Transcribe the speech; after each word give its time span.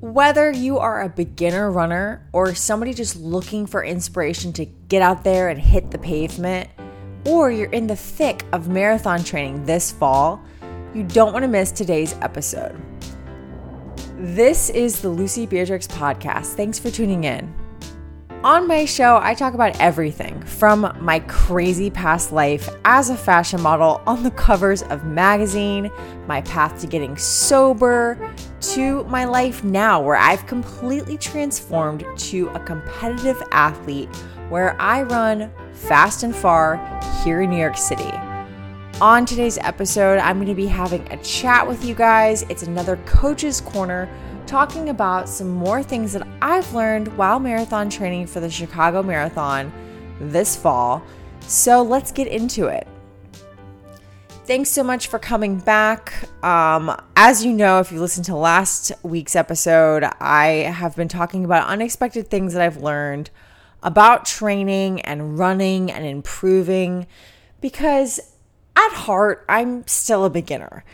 Whether 0.00 0.50
you 0.50 0.78
are 0.78 1.02
a 1.02 1.08
beginner 1.08 1.70
runner 1.70 2.28
or 2.32 2.54
somebody 2.54 2.92
just 2.94 3.16
looking 3.16 3.66
for 3.66 3.82
inspiration 3.82 4.52
to 4.54 4.64
get 4.64 5.02
out 5.02 5.24
there 5.24 5.48
and 5.48 5.58
hit 5.60 5.90
the 5.90 5.98
pavement, 5.98 6.68
or 7.24 7.50
you're 7.50 7.70
in 7.70 7.86
the 7.86 7.96
thick 7.96 8.44
of 8.52 8.68
marathon 8.68 9.24
training 9.24 9.64
this 9.64 9.90
fall, 9.90 10.40
you 10.94 11.02
don't 11.02 11.32
want 11.32 11.42
to 11.42 11.48
miss 11.48 11.72
today's 11.72 12.14
episode. 12.22 12.80
This 14.18 14.70
is 14.70 15.00
the 15.00 15.08
Lucie 15.08 15.46
Beatrix 15.46 15.86
podcast. 15.86 16.54
Thanks 16.54 16.78
for 16.78 16.90
tuning 16.90 17.24
in. 17.24 17.52
On 18.46 18.68
my 18.68 18.84
show, 18.84 19.18
I 19.20 19.34
talk 19.34 19.54
about 19.54 19.80
everything 19.80 20.40
from 20.42 20.96
my 21.00 21.18
crazy 21.18 21.90
past 21.90 22.30
life 22.30 22.68
as 22.84 23.10
a 23.10 23.16
fashion 23.16 23.60
model 23.60 24.00
on 24.06 24.22
the 24.22 24.30
covers 24.30 24.84
of 24.84 25.04
magazine, 25.04 25.90
my 26.28 26.42
path 26.42 26.80
to 26.82 26.86
getting 26.86 27.16
sober, 27.16 28.16
to 28.60 29.02
my 29.06 29.24
life 29.24 29.64
now 29.64 30.00
where 30.00 30.14
I've 30.14 30.46
completely 30.46 31.18
transformed 31.18 32.06
to 32.18 32.46
a 32.50 32.60
competitive 32.60 33.42
athlete 33.50 34.14
where 34.48 34.80
I 34.80 35.02
run 35.02 35.50
fast 35.72 36.22
and 36.22 36.34
far 36.34 36.76
here 37.24 37.42
in 37.42 37.50
New 37.50 37.58
York 37.58 37.76
City. 37.76 38.12
On 38.98 39.26
today's 39.26 39.58
episode, 39.58 40.18
I'm 40.20 40.36
going 40.36 40.48
to 40.48 40.54
be 40.54 40.66
having 40.66 41.06
a 41.12 41.18
chat 41.18 41.68
with 41.68 41.84
you 41.84 41.94
guys. 41.94 42.44
It's 42.44 42.62
another 42.62 42.96
coach's 43.04 43.60
corner 43.60 44.08
talking 44.46 44.88
about 44.88 45.28
some 45.28 45.50
more 45.50 45.82
things 45.82 46.14
that 46.14 46.26
I've 46.40 46.72
learned 46.72 47.14
while 47.18 47.38
marathon 47.38 47.90
training 47.90 48.26
for 48.26 48.40
the 48.40 48.48
Chicago 48.48 49.02
Marathon 49.02 49.70
this 50.18 50.56
fall. 50.56 51.02
So 51.40 51.82
let's 51.82 52.10
get 52.10 52.26
into 52.26 52.68
it. 52.68 52.88
Thanks 54.46 54.70
so 54.70 54.82
much 54.82 55.08
for 55.08 55.18
coming 55.18 55.58
back. 55.58 56.14
Um, 56.42 56.96
as 57.16 57.44
you 57.44 57.52
know, 57.52 57.80
if 57.80 57.92
you 57.92 58.00
listened 58.00 58.24
to 58.26 58.34
last 58.34 58.92
week's 59.02 59.36
episode, 59.36 60.04
I 60.20 60.72
have 60.72 60.96
been 60.96 61.08
talking 61.08 61.44
about 61.44 61.68
unexpected 61.68 62.28
things 62.28 62.54
that 62.54 62.62
I've 62.62 62.78
learned 62.78 63.28
about 63.82 64.24
training 64.24 65.02
and 65.02 65.38
running 65.38 65.92
and 65.92 66.06
improving 66.06 67.06
because 67.60 68.32
at 68.76 68.92
heart, 68.92 69.44
I'm 69.48 69.86
still 69.86 70.24
a 70.24 70.30
beginner. 70.30 70.84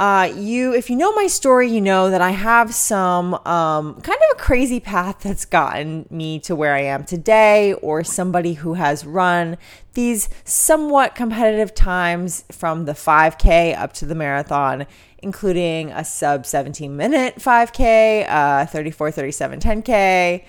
Uh, 0.00 0.32
you, 0.34 0.72
if 0.72 0.88
you 0.88 0.96
know 0.96 1.12
my 1.12 1.26
story, 1.26 1.70
you 1.70 1.78
know 1.78 2.08
that 2.08 2.22
I 2.22 2.30
have 2.30 2.72
some 2.72 3.34
um, 3.34 4.00
kind 4.00 4.18
of 4.30 4.38
a 4.38 4.40
crazy 4.40 4.80
path 4.80 5.20
that's 5.20 5.44
gotten 5.44 6.06
me 6.08 6.38
to 6.40 6.56
where 6.56 6.74
I 6.74 6.84
am 6.84 7.04
today, 7.04 7.74
or 7.74 8.02
somebody 8.02 8.54
who 8.54 8.74
has 8.74 9.04
run 9.04 9.58
these 9.92 10.30
somewhat 10.42 11.14
competitive 11.14 11.74
times 11.74 12.44
from 12.50 12.86
the 12.86 12.92
5K 12.92 13.76
up 13.76 13.92
to 13.94 14.06
the 14.06 14.14
marathon, 14.14 14.86
including 15.18 15.90
a 15.90 16.02
sub 16.02 16.46
17 16.46 16.96
minute 16.96 17.34
5K, 17.36 18.26
uh, 18.26 18.64
34, 18.64 19.10
37, 19.10 19.60
10K, 19.60 20.44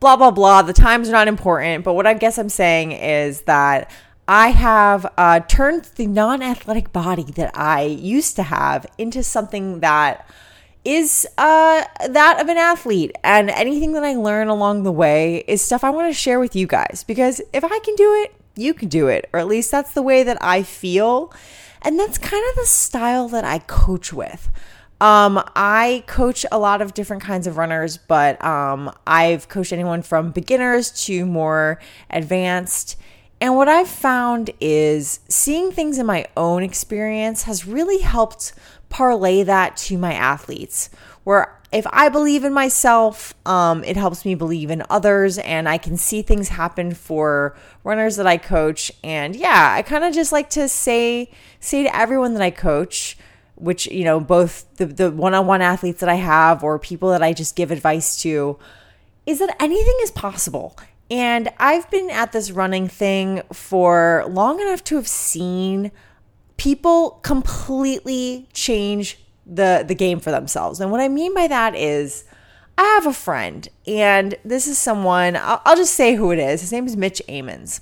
blah, 0.00 0.16
blah, 0.16 0.32
blah. 0.32 0.62
The 0.62 0.72
times 0.72 1.08
are 1.08 1.12
not 1.12 1.28
important, 1.28 1.84
but 1.84 1.94
what 1.94 2.08
I 2.08 2.14
guess 2.14 2.38
I'm 2.38 2.48
saying 2.48 2.90
is 2.90 3.42
that 3.42 3.88
I 4.28 4.48
have 4.48 5.06
uh, 5.16 5.40
turned 5.40 5.84
the 5.96 6.06
non 6.06 6.42
athletic 6.42 6.92
body 6.92 7.24
that 7.36 7.56
I 7.56 7.82
used 7.82 8.36
to 8.36 8.42
have 8.42 8.86
into 8.98 9.22
something 9.22 9.80
that 9.80 10.28
is 10.84 11.26
uh, 11.36 11.84
that 12.08 12.40
of 12.40 12.48
an 12.48 12.56
athlete. 12.56 13.12
And 13.22 13.50
anything 13.50 13.92
that 13.92 14.04
I 14.04 14.14
learn 14.14 14.48
along 14.48 14.82
the 14.82 14.92
way 14.92 15.44
is 15.46 15.62
stuff 15.62 15.84
I 15.84 15.90
want 15.90 16.08
to 16.08 16.14
share 16.14 16.40
with 16.40 16.56
you 16.56 16.66
guys 16.66 17.04
because 17.06 17.40
if 17.52 17.64
I 17.64 17.78
can 17.80 17.94
do 17.96 18.14
it, 18.22 18.34
you 18.56 18.72
can 18.74 18.88
do 18.88 19.08
it. 19.08 19.28
Or 19.32 19.40
at 19.40 19.46
least 19.46 19.70
that's 19.70 19.92
the 19.92 20.02
way 20.02 20.22
that 20.22 20.38
I 20.40 20.62
feel. 20.62 21.32
And 21.82 21.98
that's 21.98 22.18
kind 22.18 22.42
of 22.50 22.56
the 22.56 22.66
style 22.66 23.28
that 23.28 23.44
I 23.44 23.58
coach 23.60 24.12
with. 24.12 24.48
Um, 25.00 25.42
I 25.54 26.04
coach 26.06 26.46
a 26.50 26.58
lot 26.58 26.80
of 26.80 26.94
different 26.94 27.22
kinds 27.22 27.46
of 27.46 27.58
runners, 27.58 27.98
but 27.98 28.42
um, 28.42 28.90
I've 29.06 29.48
coached 29.48 29.72
anyone 29.72 30.02
from 30.02 30.30
beginners 30.30 30.90
to 31.04 31.26
more 31.26 31.78
advanced. 32.08 32.96
And 33.40 33.54
what 33.54 33.68
I've 33.68 33.88
found 33.88 34.50
is 34.60 35.20
seeing 35.28 35.70
things 35.70 35.98
in 35.98 36.06
my 36.06 36.26
own 36.36 36.62
experience 36.62 37.42
has 37.42 37.66
really 37.66 37.98
helped 37.98 38.54
parlay 38.88 39.42
that 39.42 39.76
to 39.76 39.98
my 39.98 40.14
athletes. 40.14 40.88
Where 41.24 41.56
if 41.72 41.86
I 41.90 42.08
believe 42.08 42.44
in 42.44 42.54
myself, 42.54 43.34
um, 43.44 43.84
it 43.84 43.96
helps 43.96 44.24
me 44.24 44.34
believe 44.34 44.70
in 44.70 44.84
others, 44.88 45.36
and 45.38 45.68
I 45.68 45.76
can 45.76 45.96
see 45.96 46.22
things 46.22 46.48
happen 46.48 46.94
for 46.94 47.56
runners 47.84 48.16
that 48.16 48.26
I 48.26 48.38
coach. 48.38 48.90
And 49.04 49.36
yeah, 49.36 49.74
I 49.76 49.82
kind 49.82 50.04
of 50.04 50.14
just 50.14 50.32
like 50.32 50.48
to 50.50 50.68
say 50.68 51.30
say 51.60 51.82
to 51.82 51.94
everyone 51.94 52.34
that 52.34 52.42
I 52.42 52.50
coach, 52.50 53.18
which 53.56 53.86
you 53.88 54.04
know, 54.04 54.20
both 54.20 54.64
the 54.76 54.86
the 54.86 55.10
one 55.10 55.34
on 55.34 55.46
one 55.46 55.60
athletes 55.60 56.00
that 56.00 56.08
I 56.08 56.14
have 56.14 56.62
or 56.62 56.78
people 56.78 57.10
that 57.10 57.22
I 57.22 57.32
just 57.32 57.56
give 57.56 57.70
advice 57.70 58.22
to, 58.22 58.58
is 59.26 59.40
that 59.40 59.54
anything 59.60 59.96
is 60.02 60.10
possible 60.12 60.76
and 61.10 61.48
I've 61.58 61.90
been 61.90 62.10
at 62.10 62.32
this 62.32 62.50
running 62.50 62.88
thing 62.88 63.42
for 63.52 64.24
long 64.28 64.60
enough 64.60 64.82
to 64.84 64.96
have 64.96 65.08
seen 65.08 65.92
people 66.56 67.20
completely 67.22 68.48
change 68.52 69.18
the 69.46 69.84
the 69.86 69.94
game 69.94 70.18
for 70.18 70.30
themselves. 70.30 70.80
And 70.80 70.90
what 70.90 71.00
I 71.00 71.08
mean 71.08 71.34
by 71.34 71.46
that 71.46 71.74
is 71.74 72.24
I 72.78 72.82
have 72.82 73.06
a 73.06 73.12
friend, 73.12 73.68
and 73.86 74.34
this 74.44 74.66
is 74.66 74.76
someone, 74.76 75.36
I'll, 75.36 75.62
I'll 75.64 75.76
just 75.76 75.94
say 75.94 76.14
who 76.14 76.30
it 76.30 76.38
is. 76.38 76.60
His 76.60 76.72
name 76.72 76.86
is 76.86 76.96
Mitch 76.96 77.22
Amons. 77.26 77.80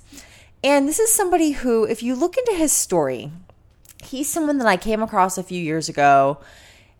And 0.62 0.88
this 0.88 1.00
is 1.00 1.12
somebody 1.12 1.50
who, 1.50 1.84
if 1.84 2.02
you 2.02 2.14
look 2.14 2.36
into 2.36 2.52
his 2.52 2.72
story, 2.72 3.32
he's 4.04 4.30
someone 4.30 4.58
that 4.58 4.68
I 4.68 4.76
came 4.76 5.02
across 5.02 5.36
a 5.36 5.42
few 5.42 5.60
years 5.60 5.88
ago. 5.88 6.38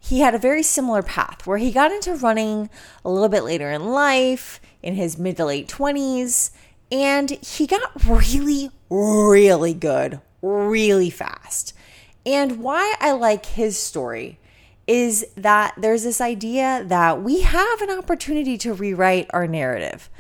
He 0.01 0.21
had 0.21 0.35
a 0.35 0.39
very 0.39 0.63
similar 0.63 1.03
path 1.03 1.47
where 1.47 1.57
he 1.57 1.71
got 1.71 1.93
into 1.93 2.15
running 2.15 2.69
a 3.05 3.11
little 3.11 3.29
bit 3.29 3.45
later 3.45 3.71
in 3.71 3.87
life 3.87 4.61
in 4.85 4.95
his 4.95 5.19
mid 5.19 5.37
to 5.39 5.47
late 5.47 5.67
20s. 5.67 6.51
And 6.93 7.31
he 7.31 7.67
got 7.67 8.05
really, 8.05 8.71
really 8.89 9.75
good 9.75 10.21
really 10.45 11.11
fast. 11.11 11.73
And 12.27 12.63
why 12.63 12.95
I 13.01 13.13
like 13.13 13.47
his 13.47 13.79
story 13.79 14.39
is 14.87 15.25
that 15.37 15.75
there's 15.79 16.03
this 16.03 16.21
idea 16.21 16.85
that 16.87 17.23
we 17.23 17.41
have 17.41 17.81
an 17.81 17.91
opportunity 17.91 18.59
to 18.59 18.75
rewrite 18.75 19.29
our 19.33 19.47
narrative 19.47 20.11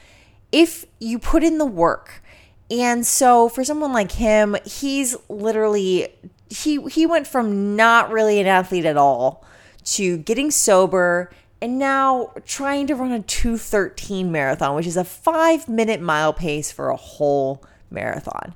if 0.50 0.86
you 0.98 1.18
put 1.18 1.44
in 1.44 1.58
the 1.58 1.66
work. 1.66 2.22
And 2.70 3.06
so 3.06 3.48
for 3.48 3.62
someone 3.62 3.92
like 3.92 4.12
him, 4.12 4.56
he's 4.64 5.16
literally 5.28 6.08
he 6.48 6.80
he 6.88 7.04
went 7.04 7.26
from 7.26 7.76
not 7.76 8.10
really 8.10 8.40
an 8.40 8.46
athlete 8.46 8.86
at 8.86 8.96
all 8.96 9.44
to 9.84 10.16
getting 10.18 10.50
sober 10.50 11.30
and 11.64 11.78
now 11.78 12.30
trying 12.44 12.86
to 12.86 12.94
run 12.94 13.10
a 13.10 13.22
213 13.22 14.30
marathon, 14.30 14.76
which 14.76 14.86
is 14.86 14.98
a 14.98 15.02
five 15.02 15.66
minute 15.66 15.98
mile 15.98 16.34
pace 16.34 16.70
for 16.70 16.90
a 16.90 16.96
whole 16.96 17.64
marathon. 17.90 18.54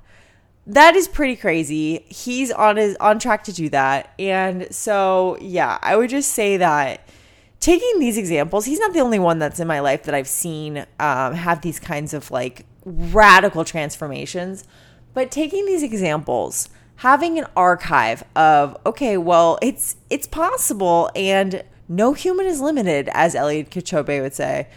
That 0.66 0.94
is 0.94 1.08
pretty 1.08 1.34
crazy. 1.34 2.04
He's 2.10 2.50
on 2.52 2.76
his 2.76 2.96
on 2.96 3.18
track 3.18 3.44
to 3.44 3.52
do 3.52 3.70
that. 3.70 4.12
And 4.18 4.70
so 4.74 5.38
yeah, 5.40 5.78
I 5.80 5.96
would 5.96 6.10
just 6.10 6.32
say 6.32 6.58
that 6.58 7.00
taking 7.60 7.98
these 7.98 8.18
examples, 8.18 8.66
he's 8.66 8.78
not 8.78 8.92
the 8.92 9.00
only 9.00 9.18
one 9.18 9.38
that's 9.38 9.58
in 9.58 9.66
my 9.66 9.80
life 9.80 10.02
that 10.02 10.14
I've 10.14 10.28
seen 10.28 10.84
um, 11.00 11.32
have 11.32 11.62
these 11.62 11.80
kinds 11.80 12.12
of 12.12 12.30
like 12.30 12.66
radical 12.84 13.64
transformations. 13.64 14.64
But 15.14 15.30
taking 15.30 15.64
these 15.64 15.82
examples, 15.82 16.68
having 16.96 17.38
an 17.38 17.46
archive 17.56 18.22
of 18.36 18.76
okay, 18.84 19.16
well, 19.16 19.58
it's 19.62 19.96
it's 20.10 20.26
possible 20.26 21.10
and 21.16 21.64
no 21.88 22.12
human 22.12 22.46
is 22.46 22.60
limited, 22.60 23.08
as 23.12 23.34
Eliud 23.34 23.70
Kipchoge 23.70 24.20
would 24.20 24.34
say. 24.34 24.68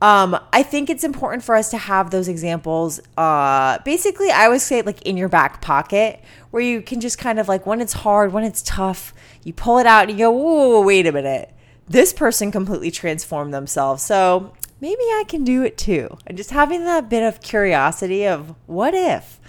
Um, 0.00 0.38
I 0.52 0.62
think 0.62 0.90
it's 0.90 1.04
important 1.04 1.44
for 1.44 1.54
us 1.54 1.70
to 1.70 1.78
have 1.78 2.10
those 2.10 2.28
examples. 2.28 3.00
Uh, 3.16 3.78
basically, 3.84 4.30
I 4.30 4.44
always 4.46 4.62
say 4.62 4.82
like 4.82 5.00
in 5.02 5.16
your 5.16 5.28
back 5.28 5.62
pocket, 5.62 6.22
where 6.50 6.62
you 6.62 6.82
can 6.82 7.00
just 7.00 7.16
kind 7.18 7.38
of 7.38 7.48
like 7.48 7.64
when 7.64 7.80
it's 7.80 7.92
hard, 7.92 8.32
when 8.32 8.44
it's 8.44 8.62
tough, 8.62 9.14
you 9.44 9.52
pull 9.52 9.78
it 9.78 9.86
out 9.86 10.02
and 10.02 10.12
you 10.12 10.18
go, 10.18 10.30
"Whoa, 10.30 10.82
wait 10.82 11.06
a 11.06 11.12
minute! 11.12 11.50
This 11.88 12.12
person 12.12 12.50
completely 12.50 12.90
transformed 12.90 13.54
themselves." 13.54 14.02
So 14.02 14.52
maybe 14.80 15.02
I 15.02 15.24
can 15.26 15.44
do 15.44 15.62
it 15.62 15.78
too. 15.78 16.18
And 16.26 16.36
just 16.36 16.50
having 16.50 16.84
that 16.84 17.08
bit 17.08 17.22
of 17.22 17.40
curiosity 17.40 18.26
of 18.26 18.54
what 18.66 18.94
if. 18.94 19.40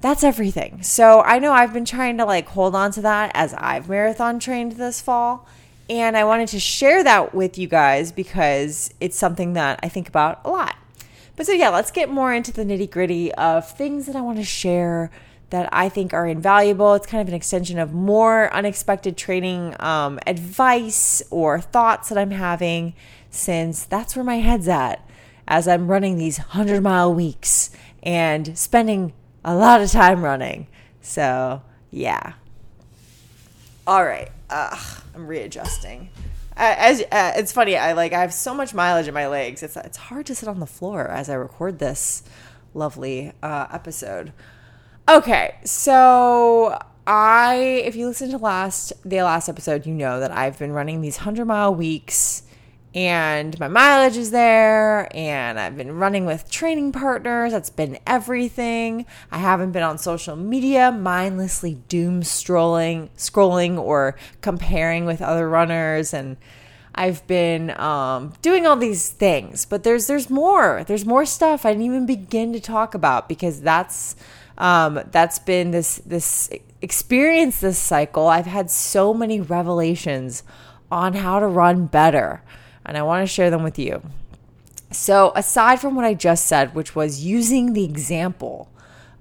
That's 0.00 0.24
everything. 0.24 0.82
So 0.82 1.22
I 1.22 1.38
know 1.38 1.52
I've 1.52 1.72
been 1.72 1.84
trying 1.84 2.18
to 2.18 2.24
like 2.24 2.48
hold 2.48 2.74
on 2.74 2.90
to 2.92 3.02
that 3.02 3.30
as 3.34 3.54
I've 3.54 3.88
marathon 3.88 4.38
trained 4.40 4.72
this 4.72 5.00
fall 5.00 5.46
and 5.88 6.16
I 6.16 6.24
wanted 6.24 6.48
to 6.48 6.60
share 6.60 7.04
that 7.04 7.34
with 7.34 7.58
you 7.58 7.68
guys 7.68 8.12
because 8.12 8.92
it's 9.00 9.16
something 9.16 9.52
that 9.52 9.80
I 9.82 9.88
think 9.88 10.08
about 10.08 10.40
a 10.44 10.50
lot. 10.50 10.76
But 11.36 11.46
so, 11.46 11.52
yeah, 11.52 11.68
let's 11.68 11.90
get 11.90 12.08
more 12.08 12.32
into 12.32 12.52
the 12.52 12.64
nitty 12.64 12.90
gritty 12.90 13.32
of 13.34 13.70
things 13.70 14.06
that 14.06 14.16
I 14.16 14.22
want 14.22 14.38
to 14.38 14.44
share 14.44 15.10
that 15.50 15.68
I 15.72 15.88
think 15.88 16.12
are 16.12 16.26
invaluable. 16.26 16.94
It's 16.94 17.06
kind 17.06 17.20
of 17.20 17.28
an 17.28 17.34
extension 17.34 17.78
of 17.78 17.92
more 17.92 18.52
unexpected 18.52 19.16
training 19.16 19.76
um, 19.78 20.18
advice 20.26 21.22
or 21.30 21.60
thoughts 21.60 22.08
that 22.08 22.18
I'm 22.18 22.32
having, 22.32 22.94
since 23.30 23.84
that's 23.84 24.16
where 24.16 24.24
my 24.24 24.36
head's 24.36 24.66
at 24.66 25.06
as 25.46 25.68
I'm 25.68 25.88
running 25.88 26.16
these 26.16 26.38
100 26.38 26.82
mile 26.82 27.14
weeks 27.14 27.70
and 28.02 28.58
spending 28.58 29.12
a 29.44 29.54
lot 29.54 29.80
of 29.80 29.90
time 29.90 30.24
running. 30.24 30.66
So, 31.00 31.62
yeah. 31.90 32.32
All 33.86 34.04
right. 34.04 34.30
Ugh, 34.50 35.02
I'm 35.16 35.26
readjusting. 35.26 36.10
as 36.56 37.00
uh, 37.00 37.32
it's 37.36 37.52
funny, 37.52 37.76
I 37.76 37.92
like 37.92 38.12
I 38.12 38.20
have 38.20 38.34
so 38.34 38.54
much 38.54 38.74
mileage 38.74 39.08
in 39.08 39.14
my 39.14 39.28
legs. 39.28 39.62
It's 39.62 39.76
it's 39.76 39.96
hard 39.96 40.26
to 40.26 40.34
sit 40.34 40.48
on 40.48 40.60
the 40.60 40.66
floor 40.66 41.08
as 41.08 41.30
I 41.30 41.34
record 41.34 41.78
this 41.78 42.22
lovely 42.74 43.32
uh, 43.42 43.66
episode. 43.72 44.34
Okay, 45.08 45.54
so 45.64 46.78
I 47.06 47.82
if 47.84 47.96
you 47.96 48.06
listen 48.08 48.30
to 48.30 48.38
last 48.38 48.92
the 49.04 49.22
last 49.22 49.48
episode, 49.48 49.86
you 49.86 49.94
know 49.94 50.20
that 50.20 50.30
I've 50.30 50.58
been 50.58 50.72
running 50.72 51.00
these 51.00 51.16
hundred 51.18 51.46
mile 51.46 51.74
weeks 51.74 52.42
and 52.96 53.60
my 53.60 53.68
mileage 53.68 54.16
is 54.16 54.30
there 54.30 55.14
and 55.14 55.60
I've 55.60 55.76
been 55.76 55.98
running 55.98 56.24
with 56.24 56.50
training 56.50 56.92
partners. 56.92 57.52
That's 57.52 57.68
been 57.68 57.98
everything. 58.06 59.04
I 59.30 59.36
haven't 59.36 59.72
been 59.72 59.82
on 59.82 59.98
social 59.98 60.34
media 60.34 60.90
mindlessly 60.90 61.74
doom 61.88 62.22
strolling, 62.22 63.10
scrolling 63.18 63.78
or 63.78 64.16
comparing 64.40 65.04
with 65.04 65.20
other 65.20 65.46
runners 65.46 66.14
and 66.14 66.38
I've 66.94 67.26
been 67.26 67.78
um, 67.78 68.32
doing 68.40 68.66
all 68.66 68.76
these 68.76 69.10
things, 69.10 69.66
but 69.66 69.84
there's 69.84 70.06
there's 70.06 70.30
more. 70.30 70.82
There's 70.86 71.04
more 71.04 71.26
stuff 71.26 71.66
I 71.66 71.72
didn't 71.72 71.84
even 71.84 72.06
begin 72.06 72.54
to 72.54 72.60
talk 72.60 72.94
about 72.94 73.28
because 73.28 73.60
that's 73.60 74.16
um, 74.56 74.98
that's 75.10 75.38
been 75.38 75.72
this 75.72 75.96
this 76.06 76.48
experience 76.80 77.60
this 77.60 77.78
cycle. 77.78 78.28
I've 78.28 78.46
had 78.46 78.70
so 78.70 79.12
many 79.12 79.42
revelations 79.42 80.42
on 80.90 81.12
how 81.12 81.38
to 81.38 81.46
run 81.46 81.84
better 81.84 82.42
and 82.86 82.96
I 82.96 83.02
want 83.02 83.22
to 83.22 83.32
share 83.32 83.50
them 83.50 83.62
with 83.62 83.78
you. 83.78 84.02
So, 84.92 85.32
aside 85.34 85.80
from 85.80 85.94
what 85.96 86.04
I 86.04 86.14
just 86.14 86.46
said, 86.46 86.74
which 86.74 86.94
was 86.94 87.24
using 87.24 87.72
the 87.72 87.84
example 87.84 88.70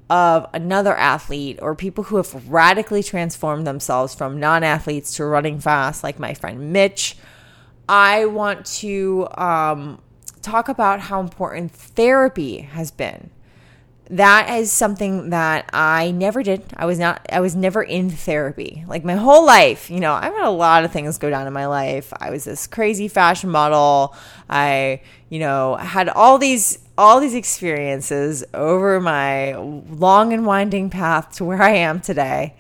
of 0.10 0.48
another 0.54 0.96
athlete 0.96 1.58
or 1.62 1.74
people 1.74 2.06
who 2.06 2.18
have 2.18 2.50
radically 2.50 3.02
transformed 3.02 3.66
themselves 3.66 4.14
from 4.14 4.40
non 4.40 4.64
athletes 4.64 5.16
to 5.16 5.26
running 5.26 5.60
fast, 5.60 6.04
like 6.04 6.20
my 6.20 6.34
friend 6.36 6.72
Mitch, 6.72 7.18
I 7.90 8.26
want 8.26 8.66
to 8.78 9.28
um, 9.38 10.02
talk 10.42 10.70
about 10.70 11.00
how 11.02 11.20
important 11.20 11.72
therapy 11.72 12.62
has 12.62 12.92
been 12.92 13.32
that 14.10 14.60
is 14.60 14.72
something 14.72 15.32
that 15.32 15.70
I 15.74 16.12
never 16.12 16.44
did. 16.44 16.64
I 16.76 16.86
was 16.86 17.00
not, 17.00 17.26
I 17.32 17.40
was 17.40 17.56
never 17.56 17.82
in 17.82 18.10
therapy. 18.10 18.84
Like 18.88 19.04
my 19.04 19.16
whole 19.16 19.46
life, 19.46 19.90
you 19.90 20.00
know, 20.00 20.14
I've 20.14 20.34
had 20.34 20.46
a 20.46 20.52
lot 20.52 20.86
of 20.86 20.92
things 20.92 21.18
go 21.18 21.30
down 21.30 21.48
in 21.48 21.54
my 21.54 21.66
life. 21.66 22.14
I 22.20 22.30
was 22.30 22.44
this 22.44 22.68
crazy 22.68 23.08
fashion 23.08 23.50
model. 23.50 24.16
I, 24.50 25.02
you 25.30 25.40
know, 25.40 25.76
had 25.76 26.08
all 26.10 26.38
these, 26.38 26.80
all 26.98 27.20
these 27.20 27.34
experiences 27.34 28.44
over 28.54 29.02
my 29.02 29.56
long 29.56 30.34
and 30.34 30.46
winding 30.46 30.90
path 30.92 31.36
to 31.38 31.46
where 31.46 31.62
I 31.62 31.72
am 31.72 32.00
today. 32.00 32.54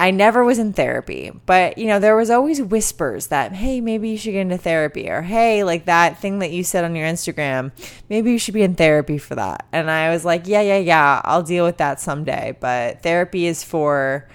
I 0.00 0.10
never 0.10 0.42
was 0.42 0.58
in 0.58 0.72
therapy, 0.72 1.30
but 1.46 1.78
you 1.78 1.86
know, 1.86 2.00
there 2.00 2.16
was 2.16 2.28
always 2.28 2.60
whispers 2.60 3.28
that, 3.28 3.52
hey, 3.52 3.80
maybe 3.80 4.08
you 4.08 4.18
should 4.18 4.32
get 4.32 4.40
into 4.40 4.58
therapy, 4.58 5.08
or 5.08 5.22
hey, 5.22 5.62
like 5.62 5.84
that 5.84 6.18
thing 6.18 6.40
that 6.40 6.50
you 6.50 6.64
said 6.64 6.84
on 6.84 6.96
your 6.96 7.06
Instagram, 7.06 7.70
maybe 8.08 8.32
you 8.32 8.38
should 8.38 8.54
be 8.54 8.62
in 8.62 8.74
therapy 8.74 9.18
for 9.18 9.36
that. 9.36 9.66
And 9.70 9.88
I 9.88 10.10
was 10.10 10.24
like, 10.24 10.48
yeah, 10.48 10.62
yeah, 10.62 10.78
yeah, 10.78 11.20
I'll 11.24 11.44
deal 11.44 11.64
with 11.64 11.76
that 11.76 12.00
someday. 12.00 12.56
But 12.58 13.02
therapy 13.02 13.46
is 13.46 13.62
for, 13.62 14.28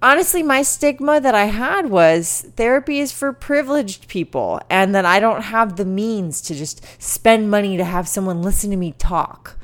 honestly, 0.00 0.42
my 0.42 0.62
stigma 0.62 1.20
that 1.20 1.34
I 1.34 1.44
had 1.44 1.90
was 1.90 2.46
therapy 2.56 2.98
is 2.98 3.12
for 3.12 3.34
privileged 3.34 4.08
people, 4.08 4.58
and 4.70 4.94
that 4.94 5.04
I 5.04 5.20
don't 5.20 5.42
have 5.42 5.76
the 5.76 5.84
means 5.84 6.40
to 6.40 6.54
just 6.54 6.82
spend 7.00 7.50
money 7.50 7.76
to 7.76 7.84
have 7.84 8.08
someone 8.08 8.42
listen 8.42 8.70
to 8.70 8.76
me 8.76 8.92
talk. 8.92 9.58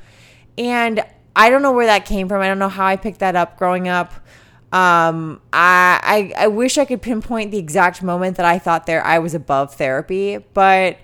And 0.59 1.03
I 1.35 1.49
don't 1.49 1.63
know 1.63 1.73
where 1.73 1.87
that 1.87 2.05
came 2.05 2.29
from. 2.29 2.43
I 2.43 2.47
don't 2.47 2.59
know 2.59 2.69
how 2.69 2.85
I 2.85 2.97
picked 2.97 3.21
that 3.21 3.37
up 3.37 3.57
growing 3.57 3.89
up 3.89 4.13
um, 4.73 5.41
I, 5.53 6.33
I 6.37 6.45
I 6.45 6.47
wish 6.47 6.79
I 6.79 6.85
could 6.85 7.03
pinpoint 7.03 7.51
the 7.51 7.59
exact 7.59 8.03
moment 8.03 8.37
that 8.37 8.47
I 8.47 8.59
thought 8.59 8.87
there 8.87 9.05
I 9.05 9.19
was 9.19 9.35
above 9.35 9.75
therapy, 9.75 10.39
but 10.55 10.99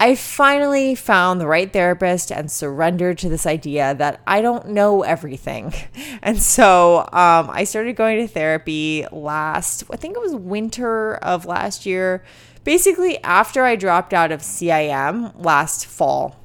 I 0.00 0.16
finally 0.16 0.96
found 0.96 1.40
the 1.40 1.46
right 1.46 1.72
therapist 1.72 2.32
and 2.32 2.50
surrendered 2.50 3.16
to 3.18 3.28
this 3.28 3.46
idea 3.46 3.94
that 3.94 4.20
I 4.26 4.42
don't 4.42 4.68
know 4.68 5.02
everything. 5.02 5.72
And 6.22 6.40
so 6.40 7.00
um, 7.12 7.50
I 7.50 7.64
started 7.64 7.96
going 7.96 8.16
to 8.18 8.26
therapy 8.26 9.04
last, 9.12 9.84
I 9.92 9.96
think 9.96 10.16
it 10.16 10.20
was 10.20 10.34
winter 10.34 11.16
of 11.16 11.44
last 11.44 11.84
year, 11.84 12.24
basically 12.64 13.22
after 13.22 13.64
I 13.64 13.76
dropped 13.76 14.14
out 14.14 14.32
of 14.32 14.40
CIM 14.40 15.34
last 15.44 15.84
fall, 15.84 16.40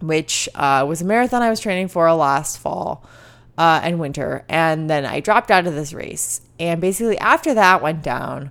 which 0.00 0.48
uh, 0.54 0.86
was 0.88 1.02
a 1.02 1.04
marathon 1.04 1.42
I 1.42 1.50
was 1.50 1.60
training 1.60 1.88
for 1.88 2.10
last 2.14 2.58
fall 2.58 3.04
uh, 3.58 3.80
and 3.82 3.98
winter. 3.98 4.44
And 4.48 4.88
then 4.88 5.04
I 5.04 5.20
dropped 5.20 5.50
out 5.50 5.66
of 5.66 5.74
this 5.74 5.92
race. 5.92 6.40
And 6.58 6.80
basically, 6.80 7.18
after 7.18 7.54
that 7.54 7.82
went 7.82 8.02
down, 8.02 8.50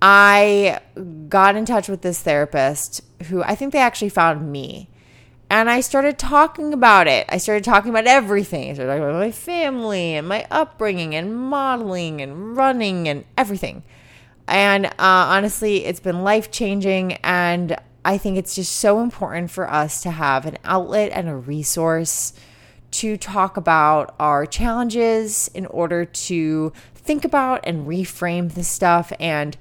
I 0.00 0.80
got 1.28 1.56
in 1.56 1.64
touch 1.64 1.88
with 1.88 2.02
this 2.02 2.22
therapist 2.22 3.02
who 3.24 3.42
I 3.42 3.54
think 3.54 3.72
they 3.72 3.80
actually 3.80 4.10
found 4.10 4.50
me. 4.52 4.88
And 5.50 5.70
I 5.70 5.80
started 5.80 6.18
talking 6.18 6.74
about 6.74 7.08
it. 7.08 7.26
I 7.30 7.38
started 7.38 7.64
talking 7.64 7.90
about 7.90 8.06
everything. 8.06 8.70
I 8.70 8.74
started 8.74 8.92
talking 8.92 9.04
about 9.04 9.18
my 9.18 9.30
family 9.30 10.14
and 10.14 10.28
my 10.28 10.46
upbringing 10.50 11.14
and 11.14 11.34
modeling 11.34 12.20
and 12.20 12.56
running 12.56 13.08
and 13.08 13.24
everything. 13.36 13.82
And 14.46 14.86
uh, 14.86 14.90
honestly, 14.98 15.86
it's 15.86 16.00
been 16.00 16.22
life 16.22 16.50
changing. 16.50 17.14
And 17.24 17.76
I 18.04 18.18
think 18.18 18.36
it's 18.36 18.54
just 18.54 18.72
so 18.76 19.00
important 19.00 19.50
for 19.50 19.70
us 19.70 20.02
to 20.02 20.10
have 20.10 20.44
an 20.44 20.58
outlet 20.64 21.12
and 21.12 21.28
a 21.28 21.36
resource 21.36 22.34
to 22.90 23.16
talk 23.16 23.56
about 23.56 24.14
our 24.18 24.46
challenges 24.46 25.50
in 25.54 25.66
order 25.66 26.04
to 26.04 26.72
think 26.94 27.24
about 27.24 27.60
and 27.64 27.86
reframe 27.86 28.52
this 28.52 28.68
stuff. 28.68 29.12
And 29.18 29.56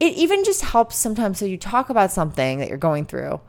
it 0.00 0.14
even 0.14 0.44
just 0.44 0.62
helps 0.62 0.96
sometimes. 0.96 1.38
So 1.38 1.44
you 1.44 1.56
talk 1.56 1.90
about 1.90 2.12
something 2.12 2.58
that 2.58 2.68
you're 2.68 2.78
going 2.78 3.06
through, 3.06 3.40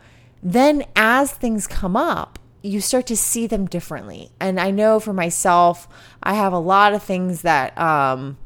then 0.42 0.86
as 0.96 1.32
things 1.32 1.68
come 1.68 1.96
up, 1.96 2.40
you 2.62 2.82
start 2.82 3.08
to 3.08 3.18
see 3.18 3.48
them 3.48 3.66
differently. 3.66 4.30
And 4.40 4.60
I 4.60 4.72
know 4.72 5.00
for 5.00 5.14
myself, 5.14 5.88
I 6.24 6.34
have 6.34 6.54
a 6.54 6.60
lot 6.60 6.94
of 6.94 7.04
things 7.04 7.42
that 7.44 7.78
um, 7.78 8.38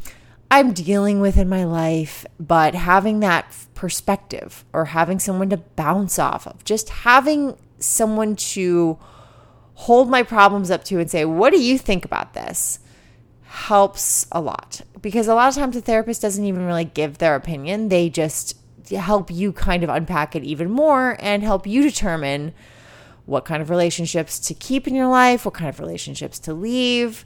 I'm 0.50 0.74
dealing 0.74 1.22
with 1.22 1.38
in 1.38 1.50
my 1.50 1.64
life, 1.64 2.26
but 2.40 2.76
having 2.76 3.22
that 3.22 3.56
perspective 3.74 4.66
or 4.74 4.86
having 4.86 5.18
someone 5.18 5.50
to 5.50 5.58
bounce 5.58 6.20
off 6.20 6.46
of, 6.46 6.64
just 6.64 6.90
having 6.90 7.58
someone 7.80 8.36
to 8.36 9.00
hold 9.76 10.10
my 10.10 10.24
problems 10.24 10.72
up 10.72 10.84
to 10.86 11.00
and 11.00 11.10
say, 11.10 11.26
What 11.26 11.52
do 11.52 11.62
you 11.62 11.78
think 11.78 12.06
about 12.06 12.34
this? 12.34 12.80
helps 13.52 14.26
a 14.32 14.40
lot 14.40 14.80
because 15.02 15.28
a 15.28 15.36
lot 15.36 15.50
of 15.50 15.56
times 15.56 15.76
the 15.76 15.82
therapist 15.82 16.22
doesn't 16.22 16.46
even 16.46 16.66
really 16.66 16.86
give 16.86 17.18
their 17.18 17.36
opinion. 17.36 17.90
They 17.90 18.10
just 18.10 18.58
help 18.90 19.30
you 19.30 19.52
kind 19.52 19.84
of 19.84 19.90
unpack 19.90 20.38
it 20.38 20.44
even 20.44 20.72
more 20.72 21.18
and 21.20 21.44
help 21.44 21.68
you 21.68 21.84
determine 21.84 22.54
what 23.26 23.44
kind 23.44 23.62
of 23.62 23.70
relationships 23.70 24.40
to 24.40 24.54
keep 24.54 24.88
in 24.88 24.96
your 24.96 25.08
life, 25.08 25.44
what 25.44 25.54
kind 25.54 25.68
of 25.68 25.82
relationships 25.82 26.40
to 26.40 26.54
leave. 26.54 27.26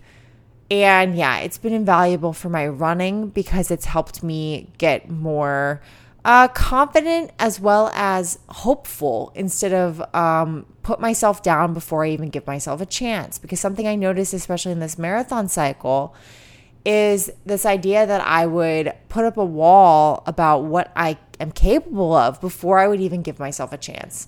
And 0.71 1.15
yeah, 1.15 1.37
it's 1.39 1.59
been 1.59 1.73
invaluable 1.73 2.33
for 2.33 2.49
my 2.49 2.67
running 2.67 3.29
because 3.29 3.69
it's 3.69 3.85
helped 3.85 4.23
me 4.23 4.71
get 4.79 5.09
more 5.09 5.79
uh, 6.25 6.47
confident 6.47 7.31
as 7.37 7.59
well 7.59 7.91
as 7.93 8.39
hopeful 8.49 9.31
instead 9.35 9.71
of 9.71 10.01
um, 10.15 10.65
put 10.81 10.99
myself 10.99 11.43
down 11.43 11.71
before 11.71 12.03
I 12.03 12.09
even 12.09 12.29
give 12.29 12.47
myself 12.47 12.81
a 12.81 12.85
chance. 12.85 13.37
Because 13.37 13.59
something 13.59 13.87
I 13.87 13.95
noticed, 13.95 14.33
especially 14.33 14.71
in 14.71 14.79
this 14.79 14.97
marathon 14.97 15.47
cycle, 15.47 16.15
is 16.83 17.31
this 17.45 17.63
idea 17.63 18.07
that 18.07 18.21
I 18.21 18.47
would 18.47 18.91
put 19.07 19.23
up 19.23 19.37
a 19.37 19.45
wall 19.45 20.23
about 20.25 20.63
what 20.63 20.91
I 20.95 21.19
am 21.39 21.51
capable 21.51 22.13
of 22.13 22.41
before 22.41 22.79
I 22.79 22.87
would 22.87 23.01
even 23.01 23.21
give 23.21 23.37
myself 23.37 23.71
a 23.71 23.77
chance. 23.77 24.27